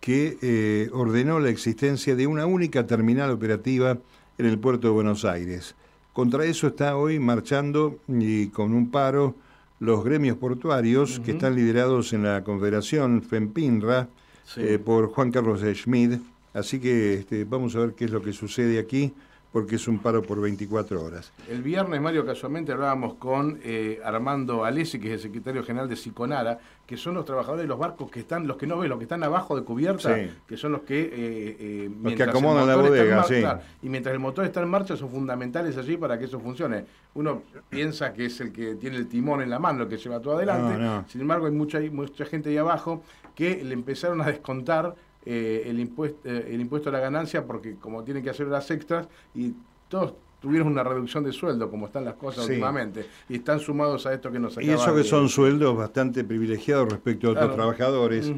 que 0.00 0.36
eh, 0.42 0.90
ordenó 0.92 1.40
la 1.40 1.48
existencia 1.48 2.14
de 2.14 2.26
una 2.26 2.46
única 2.46 2.86
terminal 2.86 3.30
operativa 3.30 3.98
en 4.38 4.46
el 4.46 4.58
puerto 4.58 4.88
de 4.88 4.94
Buenos 4.94 5.24
Aires. 5.24 5.74
Contra 6.12 6.44
eso 6.44 6.66
está 6.66 6.96
hoy 6.96 7.18
marchando 7.18 7.98
y 8.06 8.48
con 8.48 8.74
un 8.74 8.90
paro 8.90 9.34
los 9.82 10.04
gremios 10.04 10.36
portuarios 10.36 11.18
que 11.24 11.32
están 11.32 11.56
liderados 11.56 12.12
en 12.12 12.22
la 12.22 12.44
Confederación 12.44 13.20
FEMPINRA 13.20 14.08
eh, 14.56 14.78
por 14.78 15.08
Juan 15.08 15.32
Carlos 15.32 15.60
Schmid. 15.60 16.18
Así 16.54 16.78
que 16.78 17.14
este, 17.14 17.42
vamos 17.44 17.74
a 17.74 17.80
ver 17.80 17.94
qué 17.94 18.04
es 18.04 18.12
lo 18.12 18.22
que 18.22 18.32
sucede 18.32 18.78
aquí 18.78 19.12
porque 19.52 19.76
es 19.76 19.86
un 19.86 19.98
paro 19.98 20.22
por 20.22 20.40
24 20.40 21.02
horas. 21.04 21.32
El 21.48 21.62
viernes, 21.62 22.00
Mario, 22.00 22.24
casualmente 22.24 22.72
hablábamos 22.72 23.14
con 23.14 23.60
eh, 23.62 24.00
Armando 24.02 24.64
Alessi, 24.64 24.98
que 24.98 25.08
es 25.08 25.14
el 25.14 25.20
secretario 25.20 25.62
general 25.62 25.88
de 25.88 25.96
Siconara, 25.96 26.58
que 26.86 26.96
son 26.96 27.14
los 27.14 27.26
trabajadores 27.26 27.64
de 27.64 27.68
los 27.68 27.78
barcos 27.78 28.10
que 28.10 28.20
están, 28.20 28.46
los 28.46 28.56
que 28.56 28.66
no 28.66 28.78
ven, 28.78 28.88
los 28.88 28.98
que 28.98 29.04
están 29.04 29.22
abajo 29.22 29.54
de 29.54 29.62
cubierta, 29.62 30.16
que 30.46 30.56
son 30.56 30.72
los 30.72 30.82
que... 30.82 31.00
Eh, 31.02 31.56
eh, 31.60 31.90
los 32.02 32.14
que 32.14 32.22
acomodan 32.22 32.66
la 32.66 32.76
bodega, 32.76 33.24
sí. 33.24 33.42
y 33.82 33.88
mientras 33.90 34.14
el 34.14 34.20
motor 34.20 34.46
está 34.46 34.62
en 34.62 34.68
marcha 34.68 34.96
son 34.96 35.10
fundamentales 35.10 35.76
allí 35.76 35.98
para 35.98 36.18
que 36.18 36.24
eso 36.24 36.40
funcione. 36.40 36.86
Uno 37.14 37.42
piensa 37.68 38.14
que 38.14 38.26
es 38.26 38.40
el 38.40 38.52
que 38.52 38.76
tiene 38.76 38.96
el 38.96 39.06
timón 39.06 39.42
en 39.42 39.50
la 39.50 39.58
mano, 39.58 39.82
el 39.82 39.88
que 39.88 39.98
lleva 39.98 40.18
todo 40.20 40.36
adelante. 40.36 41.10
Sin 41.10 41.20
embargo, 41.20 41.46
hay 41.46 41.52
mucha, 41.52 41.78
mucha 41.90 42.24
gente 42.24 42.48
ahí 42.48 42.56
abajo 42.56 43.02
que 43.34 43.62
le 43.62 43.74
empezaron 43.74 44.20
a 44.22 44.26
descontar 44.26 44.94
eh, 45.24 45.64
el, 45.66 45.78
impuesto, 45.80 46.28
eh, 46.28 46.48
el 46.54 46.60
impuesto 46.60 46.88
a 46.88 46.92
la 46.92 47.00
ganancia 47.00 47.46
porque 47.46 47.76
como 47.76 48.02
tienen 48.02 48.22
que 48.22 48.30
hacer 48.30 48.48
las 48.48 48.70
extras 48.70 49.08
y 49.34 49.54
todos 49.88 50.14
tuvieron 50.42 50.68
una 50.68 50.82
reducción 50.82 51.22
de 51.24 51.32
sueldo, 51.32 51.70
como 51.70 51.86
están 51.86 52.04
las 52.04 52.14
cosas 52.14 52.46
últimamente, 52.46 53.06
y 53.28 53.36
están 53.36 53.60
sumados 53.60 54.04
a 54.06 54.12
esto 54.12 54.30
que 54.30 54.40
nos 54.40 54.58
acaba 54.58 54.70
Y 54.70 54.74
eso 54.74 54.94
que 54.94 55.04
son 55.04 55.28
sueldos 55.28 55.76
bastante 55.76 56.24
privilegiados 56.24 56.90
respecto 56.90 57.28
a 57.28 57.30
otros 57.30 57.54
trabajadores. 57.54 58.30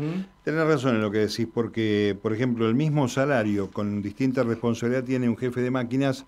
Tenés 0.45 0.67
razón 0.67 0.97
en 0.97 1.03
lo 1.03 1.11
que 1.11 1.19
decís, 1.19 1.49
porque, 1.53 2.17
por 2.21 2.35
ejemplo, 2.35 2.69
el 2.69 2.75
mismo 2.75 3.09
salario 3.09 3.71
con 3.71 4.03
distinta 4.03 4.43
responsabilidad 4.43 5.03
tiene 5.03 5.29
un 5.29 5.37
jefe 5.37 5.62
de 5.62 5.71
máquinas 5.71 6.27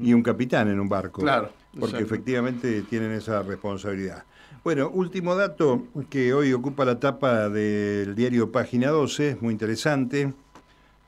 y 0.00 0.14
un 0.14 0.22
capitán 0.22 0.68
en 0.68 0.78
un 0.78 0.88
barco. 0.88 1.22
Claro. 1.22 1.50
Porque 1.78 1.98
efectivamente 1.98 2.82
tienen 2.82 3.10
esa 3.10 3.42
responsabilidad. 3.42 4.24
Bueno, 4.62 4.88
último 4.90 5.34
dato 5.36 5.84
que 6.08 6.32
hoy 6.34 6.52
ocupa 6.52 6.84
la 6.84 6.98
tapa 6.98 7.48
del 7.48 8.14
diario 8.14 8.50
Página 8.50 8.90
12, 8.90 9.38
muy 9.40 9.52
interesante, 9.52 10.32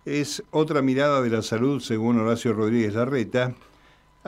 es 0.05 0.43
otra 0.51 0.81
mirada 0.81 1.23
de 1.23 1.31
la 1.31 1.43
salud 1.43 1.81
según 1.81 2.19
Horacio 2.19 2.53
Rodríguez 2.53 2.95
Larreta. 2.95 3.55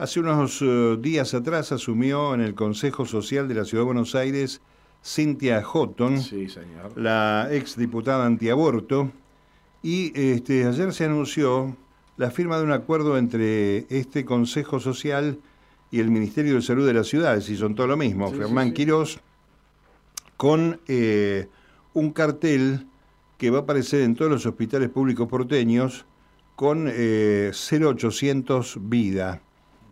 Hace 0.01 0.19
unos 0.19 0.63
eh, 0.63 0.97
días 0.99 1.35
atrás 1.35 1.71
asumió 1.71 2.33
en 2.33 2.41
el 2.41 2.55
Consejo 2.55 3.05
Social 3.05 3.47
de 3.47 3.53
la 3.53 3.65
Ciudad 3.65 3.83
de 3.83 3.85
Buenos 3.85 4.15
Aires 4.15 4.59
Cintia 5.05 5.61
Houghton, 5.61 6.19
sí, 6.19 6.49
señor. 6.49 6.97
la 6.97 7.49
exdiputada 7.51 8.25
antiaborto, 8.25 9.11
y 9.83 10.11
este, 10.19 10.65
ayer 10.65 10.91
se 10.91 11.05
anunció 11.05 11.77
la 12.17 12.31
firma 12.31 12.57
de 12.57 12.63
un 12.63 12.71
acuerdo 12.71 13.15
entre 13.15 13.85
este 13.95 14.25
Consejo 14.25 14.79
Social 14.79 15.37
y 15.91 15.99
el 15.99 16.09
Ministerio 16.09 16.55
de 16.55 16.63
Salud 16.63 16.87
de 16.87 16.95
la 16.95 17.03
ciudad, 17.03 17.39
si 17.39 17.55
son 17.55 17.75
todo 17.75 17.85
lo 17.85 17.95
mismo, 17.95 18.31
Germán 18.31 18.73
Quirós, 18.73 19.19
con 20.35 20.81
eh, 20.87 21.47
un 21.93 22.11
cartel 22.11 22.87
que 23.37 23.51
va 23.51 23.59
a 23.59 23.61
aparecer 23.61 24.01
en 24.01 24.15
todos 24.15 24.31
los 24.31 24.47
hospitales 24.47 24.89
públicos 24.89 25.27
porteños 25.27 26.07
con 26.55 26.87
0800 26.87 28.75
eh, 28.75 28.79
Vida. 28.81 29.43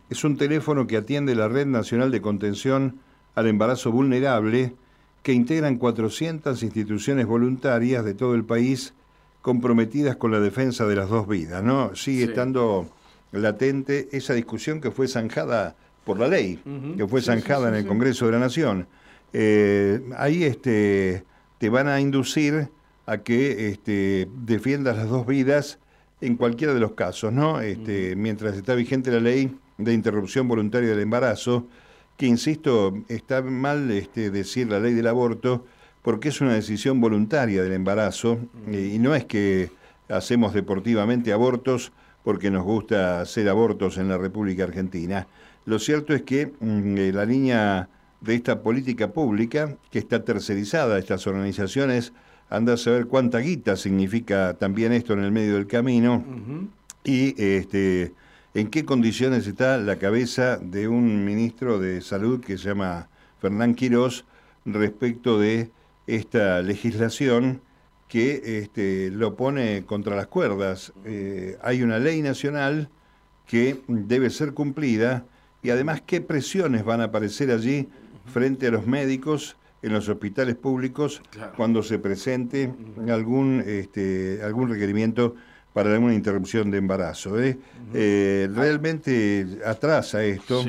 Es 0.10 0.24
un 0.24 0.38
teléfono 0.38 0.88
que 0.88 0.98
atiende 0.98 1.36
la 1.36 1.48
Red 1.48 1.68
Nacional 1.68 2.10
de 2.10 2.22
Contención 2.22 3.00
al 3.36 3.48
Embarazo 3.48 3.92
Vulnerable, 3.92 4.74
que 5.22 5.34
integran 5.34 5.78
400 5.78 6.64
instituciones 6.64 7.28
voluntarias 7.28 8.04
de 8.04 8.16
todo 8.16 8.34
el 8.34 8.44
país 8.44 8.94
comprometidas 9.42 10.16
con 10.16 10.32
la 10.32 10.40
defensa 10.40 10.88
de 10.88 10.96
las 10.96 11.10
dos 11.10 11.28
vidas. 11.28 11.64
¿no? 11.64 11.96
Sigue 11.96 12.24
estando 12.24 12.90
latente 13.32 14.10
esa 14.12 14.34
discusión 14.34 14.82
que 14.82 14.90
fue 14.90 15.08
zanjada 15.08 15.76
por 16.04 16.20
la 16.20 16.28
ley, 16.28 16.60
que 16.98 17.08
fue 17.08 17.22
zanjada 17.22 17.70
en 17.70 17.76
el 17.76 17.86
Congreso 17.86 18.26
de 18.26 18.32
la 18.32 18.40
Nación. 18.40 18.88
Eh, 19.32 20.02
ahí 20.18 20.44
este, 20.44 21.24
te 21.60 21.70
van 21.70 21.88
a 21.88 22.02
inducir 22.02 22.70
a 23.06 23.20
que 23.20 23.70
este, 23.70 24.28
defiendas 24.44 24.98
las 24.98 25.08
dos 25.08 25.28
vidas 25.28 25.78
en 26.20 26.36
cualquiera 26.36 26.74
de 26.74 26.80
los 26.80 26.94
casos, 26.94 27.32
¿no? 27.32 27.62
Este, 27.62 28.16
mientras 28.16 28.56
está 28.56 28.74
vigente 28.74 29.12
la 29.12 29.20
ley 29.20 29.56
de 29.80 29.94
interrupción 29.94 30.48
voluntaria 30.48 30.90
del 30.90 31.00
embarazo, 31.00 31.68
que 32.18 32.28
insisto, 32.28 32.94
está 33.08 33.42
mal 33.42 33.90
este, 33.92 34.30
decir 34.30 34.70
la 34.70 34.80
ley 34.80 34.94
del 34.94 35.08
aborto, 35.08 35.66
porque 36.02 36.30
es 36.30 36.42
una 36.42 36.54
decisión 36.54 37.02
voluntaria 37.02 37.64
del 37.64 37.74
embarazo, 37.74 38.40
y 38.72 39.00
no 39.00 39.16
es 39.16 39.26
que 39.26 39.72
hacemos 40.10 40.54
deportivamente 40.54 41.32
abortos 41.34 41.92
porque 42.24 42.52
nos 42.52 42.64
gusta 42.64 43.22
hacer 43.22 43.48
abortos 43.48 43.98
en 43.98 44.10
la 44.10 44.18
República 44.18 44.66
Argentina. 44.66 45.28
Lo 45.66 45.80
cierto 45.80 46.14
es 46.14 46.24
que 46.24 46.52
mm, 46.60 46.98
eh, 46.98 47.12
la 47.14 47.26
línea 47.26 47.90
de 48.22 48.36
esta 48.36 48.62
política 48.62 49.14
pública, 49.14 49.78
que 49.92 50.00
está 50.00 50.24
tercerizada 50.26 50.96
a 50.96 51.00
estas 51.00 51.26
organizaciones, 51.28 52.12
anda 52.50 52.74
a 52.74 52.78
saber 52.78 53.08
cuánta 53.08 53.40
guita 53.40 53.76
significa 53.78 54.56
también 54.56 54.92
esto 54.92 55.14
en 55.14 55.24
el 55.24 55.32
medio 55.32 55.56
del 55.56 55.68
camino. 55.68 56.24
Y 57.04 57.42
este, 57.42 58.14
en 58.54 58.70
qué 58.70 58.86
condiciones 58.86 59.46
está 59.48 59.78
la 59.78 59.98
cabeza 59.98 60.58
de 60.58 60.88
un 60.88 61.24
ministro 61.24 61.80
de 61.80 62.02
salud 62.02 62.42
que 62.42 62.58
se 62.58 62.70
llama 62.70 63.10
Fernán 63.40 63.76
Quirós 63.76 64.26
respecto 64.66 65.40
de 65.40 65.72
esta 66.08 66.62
legislación 66.62 67.62
que 68.08 68.60
este, 68.64 69.12
lo 69.12 69.36
pone 69.36 69.86
contra 69.86 70.16
las 70.16 70.28
cuerdas. 70.28 70.94
Eh, 71.06 71.58
hay 71.62 71.84
una 71.84 72.00
ley 72.00 72.22
nacional 72.24 72.90
que 73.46 73.82
debe 73.88 74.32
ser 74.32 74.54
cumplida 74.54 75.26
y 75.62 75.70
además 75.70 76.02
qué 76.06 76.20
presiones 76.20 76.84
van 76.84 77.02
a 77.02 77.06
aparecer 77.06 77.52
allí 77.52 77.88
frente 78.26 78.68
a 78.68 78.72
los 78.72 78.88
médicos 78.88 79.58
en 79.82 79.94
los 79.94 80.10
hospitales 80.10 80.56
públicos 80.56 81.22
cuando 81.56 81.84
se 81.84 82.00
presente 82.00 82.74
algún, 83.10 83.64
este, 83.66 84.42
algún 84.44 84.70
requerimiento 84.70 85.36
para 85.74 85.94
alguna 85.94 86.14
interrupción 86.14 86.72
de 86.72 86.78
embarazo. 86.78 87.40
¿eh? 87.42 87.58
Eh, 87.94 88.50
realmente 88.54 89.46
atrasa 89.66 90.24
esto. 90.24 90.66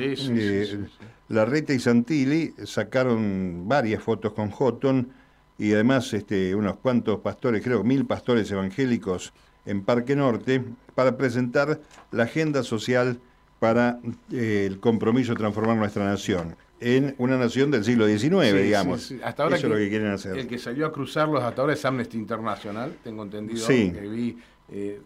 la 1.29 1.45
Reta 1.45 1.73
y 1.73 1.79
Santilli 1.79 2.53
sacaron 2.65 3.67
varias 3.67 4.03
fotos 4.03 4.33
con 4.33 4.51
Houghton 4.51 5.09
y 5.57 5.73
además 5.73 6.13
este, 6.13 6.55
unos 6.55 6.77
cuantos 6.77 7.19
pastores, 7.19 7.63
creo 7.63 7.83
mil 7.83 8.05
pastores 8.05 8.49
evangélicos 8.51 9.33
en 9.65 9.83
Parque 9.83 10.15
Norte, 10.15 10.63
para 10.95 11.17
presentar 11.17 11.79
la 12.11 12.23
agenda 12.23 12.63
social 12.63 13.19
para 13.59 13.99
eh, 14.31 14.65
el 14.67 14.79
compromiso 14.79 15.33
de 15.33 15.37
transformar 15.37 15.77
nuestra 15.77 16.03
nación 16.03 16.55
en 16.79 17.13
una 17.19 17.37
nación 17.37 17.69
del 17.69 17.83
siglo 17.83 18.07
XIX, 18.07 18.53
digamos. 18.63 19.13
Hasta 19.23 19.43
ahora 19.43 19.55
Eso 19.55 19.67
es 19.67 19.71
lo 19.71 19.77
que 19.77 19.87
quieren 19.87 20.07
hacer. 20.07 20.35
El 20.35 20.47
que 20.47 20.57
salió 20.57 20.87
a 20.87 20.91
cruzarlos 20.91 21.43
hasta 21.43 21.61
ahora 21.61 21.73
es 21.73 21.85
Amnesty 21.85 22.17
International, 22.17 22.97
tengo 23.03 23.21
entendido 23.21 23.65
que 23.67 24.07
vi 24.09 24.37
eh, 24.71 25.01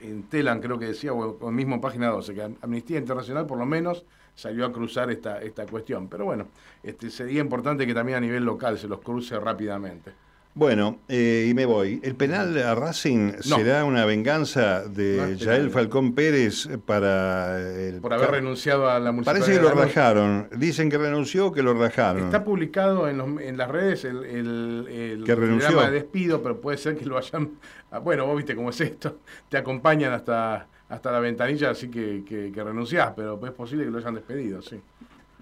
en 0.00 0.22
Telan, 0.24 0.60
creo 0.60 0.78
que 0.78 0.86
decía, 0.86 1.12
o, 1.12 1.48
en 1.48 1.54
mismo 1.54 1.80
página 1.80 2.08
12, 2.08 2.34
que 2.34 2.42
Amnistía 2.62 2.98
Internacional 2.98 3.46
por 3.46 3.58
lo 3.58 3.66
menos 3.66 4.04
salió 4.34 4.64
a 4.64 4.72
cruzar 4.72 5.10
esta, 5.10 5.42
esta 5.42 5.66
cuestión. 5.66 6.08
Pero 6.08 6.24
bueno, 6.24 6.46
este, 6.82 7.10
sería 7.10 7.40
importante 7.40 7.86
que 7.86 7.94
también 7.94 8.18
a 8.18 8.20
nivel 8.20 8.44
local 8.44 8.78
se 8.78 8.88
los 8.88 9.00
cruce 9.00 9.38
rápidamente. 9.38 10.12
Bueno, 10.52 10.98
eh, 11.08 11.46
y 11.48 11.54
me 11.54 11.64
voy. 11.64 12.00
¿El 12.02 12.16
penal 12.16 12.58
a 12.58 12.74
Racing 12.74 13.34
será 13.40 13.84
una 13.84 14.04
venganza 14.04 14.82
de 14.82 15.36
Yael 15.36 15.70
Falcón 15.70 16.12
Pérez 16.14 16.68
para... 16.84 17.60
El... 17.60 18.00
Por 18.00 18.12
haber 18.12 18.32
renunciado 18.32 18.90
a 18.90 18.98
la 18.98 19.12
municipalidad. 19.12 19.46
Parece 19.46 19.60
que 19.60 19.64
lo 19.64 19.74
rajaron. 19.74 20.48
Dicen 20.56 20.90
que 20.90 20.98
renunció 20.98 21.46
o 21.46 21.52
que 21.52 21.62
lo 21.62 21.72
rajaron. 21.74 22.24
Está 22.24 22.42
publicado 22.42 23.08
en, 23.08 23.56
las 23.56 23.68
redes 23.70 24.04
el, 24.04 24.24
el, 24.24 25.22
que 25.24 25.34
renunció. 25.36 25.80
de 25.82 25.90
despido, 25.92 26.42
pero 26.42 26.60
puede 26.60 26.78
ser 26.78 26.96
que 26.96 27.06
lo 27.06 27.16
hayan... 27.16 27.52
Ah, 27.92 28.00
bueno, 28.00 28.26
vos 28.26 28.36
viste 28.36 28.56
cómo 28.56 28.70
es 28.70 28.80
esto. 28.80 29.18
Te 29.48 29.56
acompañan 29.56 30.12
hasta, 30.12 30.66
hasta 30.88 31.12
la 31.12 31.20
ventanilla, 31.20 31.70
así 31.70 31.88
que, 31.88 32.24
que, 32.28 32.50
que 32.52 32.64
renunciás, 32.64 33.12
pero 33.14 33.40
es 33.46 33.52
posible 33.52 33.84
que 33.84 33.90
lo 33.92 33.98
hayan 33.98 34.14
despedido, 34.14 34.60
sí 34.62 34.80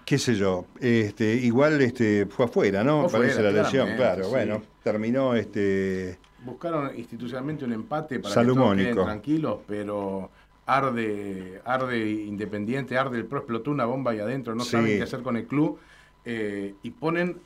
qué 0.09 0.17
sé 0.17 0.33
yo, 0.33 0.65
este, 0.79 1.35
igual 1.35 1.79
este, 1.83 2.25
fue 2.25 2.45
afuera, 2.45 2.83
¿no? 2.83 3.05
Parece 3.05 3.43
la 3.43 3.51
lesión, 3.51 3.95
claro. 3.95 4.27
Bueno, 4.29 4.59
terminó 4.81 5.35
este. 5.35 6.17
Buscaron 6.43 6.97
institucionalmente 6.97 7.63
un 7.63 7.73
empate 7.73 8.19
para 8.19 8.33
que 8.33 8.47
todos 8.47 8.75
queden 8.75 8.95
tranquilos, 8.95 9.59
pero 9.67 10.31
arde, 10.65 11.61
arde 11.63 12.09
Independiente, 12.09 12.97
arde 12.97 13.19
el 13.19 13.25
Pro, 13.25 13.37
explotó 13.37 13.69
una 13.69 13.85
bomba 13.85 14.09
ahí 14.09 14.19
adentro, 14.19 14.55
no 14.55 14.63
saben 14.63 14.97
qué 14.97 15.03
hacer 15.03 15.21
con 15.21 15.37
el 15.37 15.45
club, 15.45 15.77
eh, 16.25 16.73
y 16.81 16.89
ponen 16.89 17.37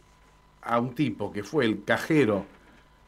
a 0.62 0.80
un 0.80 0.95
tipo 0.95 1.34
que 1.34 1.43
fue 1.43 1.65
el 1.65 1.84
cajero 1.84 2.45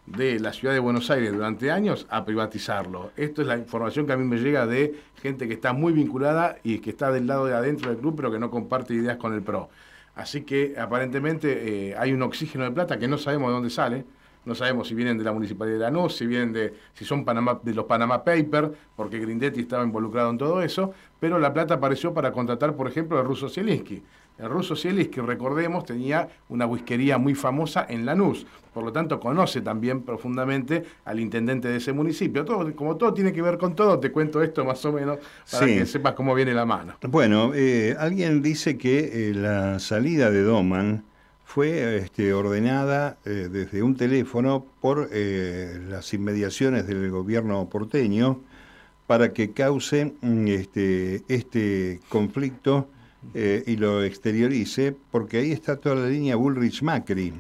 de 0.05 0.39
la 0.39 0.53
ciudad 0.53 0.73
de 0.73 0.79
Buenos 0.79 1.09
Aires 1.09 1.33
durante 1.33 1.71
años 1.71 2.05
a 2.09 2.25
privatizarlo. 2.25 3.11
Esto 3.17 3.41
es 3.41 3.47
la 3.47 3.57
información 3.57 4.05
que 4.05 4.13
a 4.13 4.17
mí 4.17 4.23
me 4.23 4.37
llega 4.37 4.67
de 4.67 4.95
gente 5.21 5.47
que 5.47 5.55
está 5.55 5.73
muy 5.73 5.93
vinculada 5.93 6.57
y 6.63 6.79
que 6.79 6.91
está 6.91 7.11
del 7.11 7.27
lado 7.27 7.45
de 7.45 7.55
adentro 7.55 7.89
del 7.89 7.99
club, 7.99 8.15
pero 8.15 8.31
que 8.31 8.39
no 8.39 8.51
comparte 8.51 8.93
ideas 8.93 9.17
con 9.17 9.33
el 9.33 9.41
PRO. 9.41 9.69
Así 10.15 10.43
que 10.43 10.75
aparentemente 10.77 11.89
eh, 11.89 11.95
hay 11.97 12.13
un 12.13 12.21
oxígeno 12.21 12.63
de 12.63 12.71
plata 12.71 12.97
que 12.97 13.07
no 13.07 13.17
sabemos 13.17 13.49
de 13.49 13.53
dónde 13.53 13.69
sale. 13.69 14.05
No 14.45 14.53
sabemos 14.53 14.87
si 14.87 14.93
vienen 14.93 15.17
de 15.17 15.23
la 15.23 15.31
Municipalidad 15.31 15.77
de 15.77 15.81
Lanús, 15.81 16.15
si 16.15 16.27
vienen 16.27 16.53
de, 16.53 16.71
si 16.93 17.03
son 17.03 17.25
Panamá, 17.25 17.59
de 17.63 17.73
los 17.73 17.85
Panama 17.85 18.23
Papers, 18.23 18.69
porque 18.95 19.17
Grindetti 19.17 19.61
estaba 19.61 19.83
involucrado 19.83 20.29
en 20.29 20.37
todo 20.37 20.61
eso, 20.61 20.93
pero 21.19 21.39
la 21.39 21.51
plata 21.51 21.73
apareció 21.73 22.13
para 22.13 22.31
contratar, 22.31 22.75
por 22.75 22.87
ejemplo, 22.87 23.17
a 23.17 23.23
Russo 23.23 23.49
Zielinski. 23.49 24.03
El 24.37 24.49
ruso 24.49 24.75
que 24.75 25.21
recordemos, 25.21 25.85
tenía 25.85 26.27
una 26.49 26.65
whiskería 26.65 27.17
muy 27.17 27.35
famosa 27.35 27.85
en 27.87 28.05
Lanús, 28.05 28.45
por 28.73 28.83
lo 28.83 28.91
tanto 28.91 29.17
conoce 29.17 29.61
también 29.61 30.01
profundamente 30.01 30.83
al 31.05 31.21
intendente 31.21 31.69
de 31.69 31.77
ese 31.77 31.93
municipio. 31.93 32.43
Todo, 32.43 32.75
como 32.75 32.97
todo 32.97 33.13
tiene 33.13 33.31
que 33.31 33.41
ver 33.41 33.57
con 33.57 33.75
todo, 33.75 33.97
te 33.97 34.11
cuento 34.11 34.43
esto 34.43 34.65
más 34.65 34.83
o 34.83 34.91
menos 34.91 35.19
para 35.49 35.65
que 35.65 35.85
sepas 35.85 36.13
cómo 36.13 36.35
viene 36.35 36.53
la 36.53 36.65
mano. 36.65 36.95
Bueno, 37.07 37.53
eh, 37.55 37.95
alguien 37.97 38.41
dice 38.41 38.77
que 38.77 39.29
eh, 39.29 39.33
la 39.33 39.79
salida 39.79 40.29
de 40.29 40.41
Doman 40.43 41.05
fue 41.45 41.97
este, 41.97 42.33
ordenada 42.33 43.17
eh, 43.23 43.47
desde 43.49 43.83
un 43.83 43.95
teléfono 43.95 44.65
por 44.81 45.09
las 45.13 46.13
inmediaciones 46.13 46.87
del 46.87 47.09
gobierno 47.09 47.69
porteño 47.69 48.41
para 49.07 49.31
que 49.31 49.51
cause 49.51 50.13
mm, 50.21 50.47
este, 50.47 51.23
este 51.29 52.01
conflicto 52.09 52.89
eh, 53.33 53.63
y 53.65 53.75
lo 53.77 54.03
exteriorice, 54.03 54.95
porque 55.11 55.37
ahí 55.37 55.51
está 55.51 55.77
toda 55.77 55.95
la 55.95 56.07
línea 56.07 56.35
Bullrich-Macri, 56.35 57.33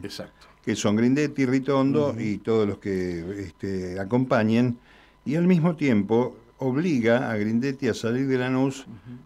que 0.63 0.75
son 0.75 0.95
Grindetti, 0.95 1.45
Ritondo 1.45 2.15
y 2.17 2.39
todos 2.39 2.67
los 2.67 2.77
que 2.79 3.43
este, 3.45 3.99
acompañen, 3.99 4.77
y 5.25 5.35
al 5.35 5.47
mismo 5.47 5.75
tiempo 5.75 6.35
obliga 6.57 7.29
a 7.31 7.37
Grindetti 7.37 7.87
a 7.87 7.93
salir 7.93 8.27
de 8.27 8.37
Lanús 8.37 8.85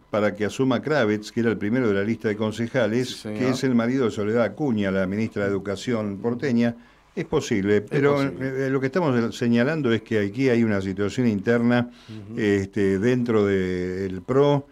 para 0.09 0.35
que 0.35 0.45
asuma 0.45 0.81
Kravitz, 0.81 1.31
que 1.31 1.41
era 1.41 1.49
el 1.49 1.57
primero 1.57 1.87
de 1.87 1.93
la 1.93 2.03
lista 2.03 2.27
de 2.27 2.35
concejales, 2.35 3.21
que 3.23 3.49
es 3.49 3.63
el 3.63 3.75
marido 3.75 4.05
de 4.05 4.11
Soledad 4.11 4.43
Acuña, 4.43 4.91
la 4.91 5.05
ministra 5.05 5.43
de 5.43 5.49
Educación 5.49 6.17
porteña. 6.17 6.75
Es 7.15 7.25
posible, 7.25 7.81
pero 7.81 8.21
eh, 8.21 8.69
lo 8.69 8.79
que 8.79 8.85
estamos 8.85 9.35
señalando 9.35 9.91
es 9.91 10.03
que 10.03 10.19
aquí 10.19 10.49
hay 10.49 10.63
una 10.63 10.79
situación 10.81 11.27
interna 11.27 11.89
este, 12.37 12.97
dentro 12.97 13.45
del 13.45 14.21
PRO, 14.21 14.67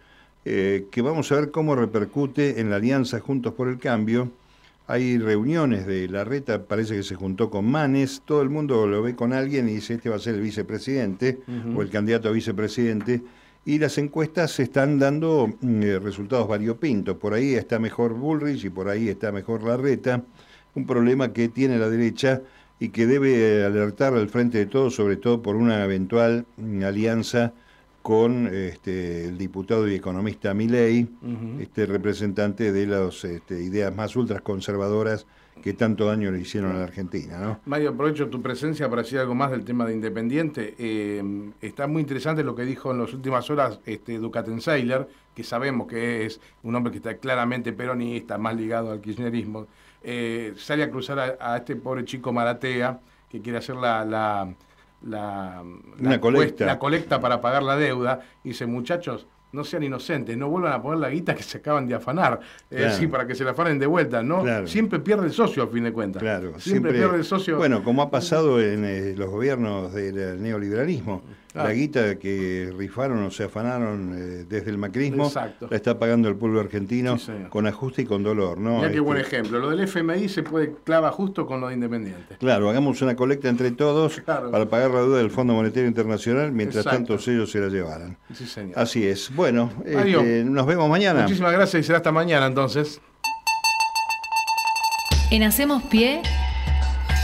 eh, 0.49 0.87
que 0.91 1.01
vamos 1.01 1.29
a 1.29 1.35
ver 1.35 1.51
cómo 1.51 1.75
repercute 1.75 2.61
en 2.61 2.69
la 2.69 2.77
alianza 2.77 3.19
Juntos 3.19 3.53
por 3.53 3.67
el 3.67 3.79
Cambio. 3.79 4.31
Hay 4.87 5.17
reuniones 5.17 5.85
de 5.85 6.07
la 6.07 6.23
reta, 6.23 6.63
parece 6.63 6.95
que 6.95 7.03
se 7.03 7.15
juntó 7.15 7.49
con 7.49 7.65
Manes, 7.69 8.21
todo 8.23 8.41
el 8.41 8.49
mundo 8.49 8.87
lo 8.87 9.01
ve 9.01 9.13
con 9.13 9.33
alguien 9.33 9.67
y 9.67 9.73
dice 9.73 9.95
este 9.95 10.09
va 10.09 10.15
a 10.15 10.19
ser 10.19 10.35
el 10.35 10.41
vicepresidente 10.41 11.39
o 11.75 11.81
el 11.81 11.89
candidato 11.89 12.29
a 12.29 12.31
vicepresidente. 12.31 13.21
Y 13.65 13.77
las 13.79 13.97
encuestas 13.97 14.57
están 14.61 14.97
dando 14.99 15.49
mm, 15.59 15.83
eh, 15.83 15.99
resultados 15.99 16.47
variopintos. 16.47 17.17
Por 17.17 17.33
ahí 17.33 17.55
está 17.55 17.77
mejor 17.77 18.13
Bullrich 18.13 18.63
y 18.63 18.69
por 18.69 18.87
ahí 18.87 19.09
está 19.09 19.33
mejor 19.33 19.63
la 19.63 19.75
reta. 19.75 20.23
Un 20.75 20.87
problema 20.87 21.33
que 21.33 21.49
tiene 21.49 21.77
la 21.77 21.89
derecha 21.89 22.41
y 22.79 22.87
que 22.89 23.05
debe 23.05 23.65
alertar 23.65 24.13
al 24.13 24.29
frente 24.29 24.59
de 24.59 24.67
todos, 24.67 24.95
sobre 24.95 25.17
todo 25.17 25.41
por 25.41 25.57
una 25.57 25.83
eventual 25.83 26.45
mm, 26.55 26.83
alianza 26.83 27.53
con 28.07 28.47
este, 28.47 29.25
el 29.25 29.37
diputado 29.37 29.85
y 29.85 29.93
economista 29.93 30.53
Milei, 30.53 31.09
este 31.59 31.85
representante 31.85 32.71
de 32.71 32.87
las 32.87 33.25
este, 33.25 33.61
ideas 33.61 33.93
más 33.93 34.15
ultraconservadoras 34.15 35.25
que 35.61 35.73
tanto 35.73 36.05
daño 36.05 36.31
le 36.31 36.39
hicieron 36.39 36.71
a 36.71 36.75
la 36.75 36.83
Argentina. 36.85 37.37
¿no? 37.37 37.59
Mario, 37.65 37.89
aprovecho 37.89 38.29
tu 38.29 38.41
presencia 38.41 38.89
para 38.89 39.01
decir 39.01 39.19
algo 39.19 39.35
más 39.35 39.51
del 39.51 39.65
tema 39.65 39.85
de 39.85 39.91
Independiente. 39.91 40.73
Eh, 40.79 41.51
está 41.59 41.85
muy 41.87 42.01
interesante 42.01 42.45
lo 42.45 42.55
que 42.55 42.63
dijo 42.63 42.91
en 42.91 42.99
las 42.99 43.13
últimas 43.13 43.49
horas 43.49 43.81
este, 43.85 44.19
Ducatenseiler, 44.19 45.05
que 45.35 45.43
sabemos 45.43 45.85
que 45.85 46.25
es 46.25 46.39
un 46.63 46.75
hombre 46.75 46.91
que 46.91 46.99
está 46.99 47.17
claramente 47.17 47.73
peronista, 47.73 48.37
más 48.37 48.55
ligado 48.55 48.89
al 48.89 49.01
kirchnerismo. 49.01 49.67
Eh, 50.01 50.53
sale 50.55 50.83
a 50.83 50.89
cruzar 50.89 51.37
a, 51.41 51.57
este 51.57 51.75
pobre 51.75 52.05
chico 52.05 52.31
Maratea, 52.31 53.01
que 53.29 53.41
quiere 53.41 53.57
hacer 53.57 53.75
la 53.75 54.05
la, 54.05 54.47
colecta. 56.19 56.65
la 56.65 56.79
colecta 56.79 57.19
para 57.19 57.41
pagar 57.41 57.63
la 57.63 57.75
deuda. 57.75 58.21
Y 58.43 58.49
dice, 58.49 58.65
muchachos, 58.65 59.27
no 59.51 59.63
sean 59.63 59.83
inocentes, 59.83 60.37
no 60.37 60.49
vuelvan 60.49 60.73
a 60.73 60.81
poner 60.81 60.99
la 60.99 61.09
guita 61.09 61.33
que 61.33 61.43
se 61.43 61.59
acaban 61.59 61.87
de 61.87 61.95
afanar, 61.95 62.39
sí, 62.91 63.07
para 63.07 63.25
que 63.25 63.33
se 63.33 63.43
la 63.43 63.51
afanen 63.51 63.79
de 63.79 63.87
vuelta, 63.87 64.21
¿no? 64.21 64.67
Siempre 64.67 64.99
pierde 64.99 65.27
el 65.27 65.33
socio 65.33 65.63
a 65.63 65.67
fin 65.67 65.83
de 65.83 65.93
cuentas. 65.93 66.21
Claro, 66.21 66.59
siempre, 66.59 66.91
pierde 66.91 67.17
el 67.17 67.23
socio. 67.23 67.57
Bueno, 67.57 67.83
como 67.83 68.01
ha 68.01 68.09
pasado 68.09 68.61
en 68.61 68.83
eh, 68.85 69.13
los 69.17 69.29
gobiernos 69.29 69.93
del 69.93 70.41
neoliberalismo. 70.41 71.23
La 71.63 71.73
guita 71.73 72.19
que 72.19 72.73
rifaron 72.77 73.23
o 73.23 73.31
se 73.31 73.45
afanaron 73.45 74.13
eh, 74.15 74.45
desde 74.47 74.69
el 74.69 74.77
macrismo 74.77 75.31
la 75.33 75.75
está 75.75 75.97
pagando 75.97 76.29
el 76.29 76.35
pueblo 76.35 76.59
argentino 76.59 77.17
con 77.49 77.67
ajuste 77.67 78.03
y 78.03 78.05
con 78.05 78.23
dolor. 78.23 78.57
¿no? 78.57 78.77
Mira 78.77 78.91
qué 78.91 78.99
buen 78.99 79.19
este, 79.19 79.37
ejemplo. 79.37 79.59
Lo 79.59 79.69
del 79.69 79.81
FMI 79.81 80.29
se 80.29 80.43
puede 80.43 80.73
clavar 80.83 81.11
justo 81.13 81.45
con 81.45 81.61
lo 81.61 81.67
de 81.67 81.73
Independiente. 81.73 82.37
Claro, 82.39 82.69
hagamos 82.69 83.01
una 83.01 83.15
colecta 83.15 83.49
entre 83.49 83.71
todos 83.71 84.21
para 84.25 84.65
pagar 84.67 84.91
la 84.91 85.01
deuda 85.01 85.17
del 85.17 85.31
Fondo 85.31 85.53
Monetario 85.53 85.87
Internacional 85.87 86.51
mientras 86.51 86.85
tanto 86.85 87.15
ellos 87.15 87.51
se 87.51 87.59
la 87.59 87.67
llevaran. 87.67 88.17
Así 88.75 89.05
es. 89.05 89.33
Bueno, 89.35 89.71
este, 89.85 90.43
nos 90.43 90.65
vemos 90.65 90.89
mañana. 90.89 91.23
Muchísimas 91.23 91.51
gracias 91.51 91.81
y 91.81 91.83
será 91.85 91.97
hasta 91.97 92.11
mañana 92.11 92.45
entonces. 92.45 93.01
En 95.29 95.43
Hacemos 95.43 95.83
Pie, 95.83 96.21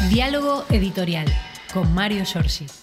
diálogo 0.09 0.65
editorial 0.69 1.27
con 1.73 1.93
Mario 1.93 2.25
Giorgi. 2.25 2.82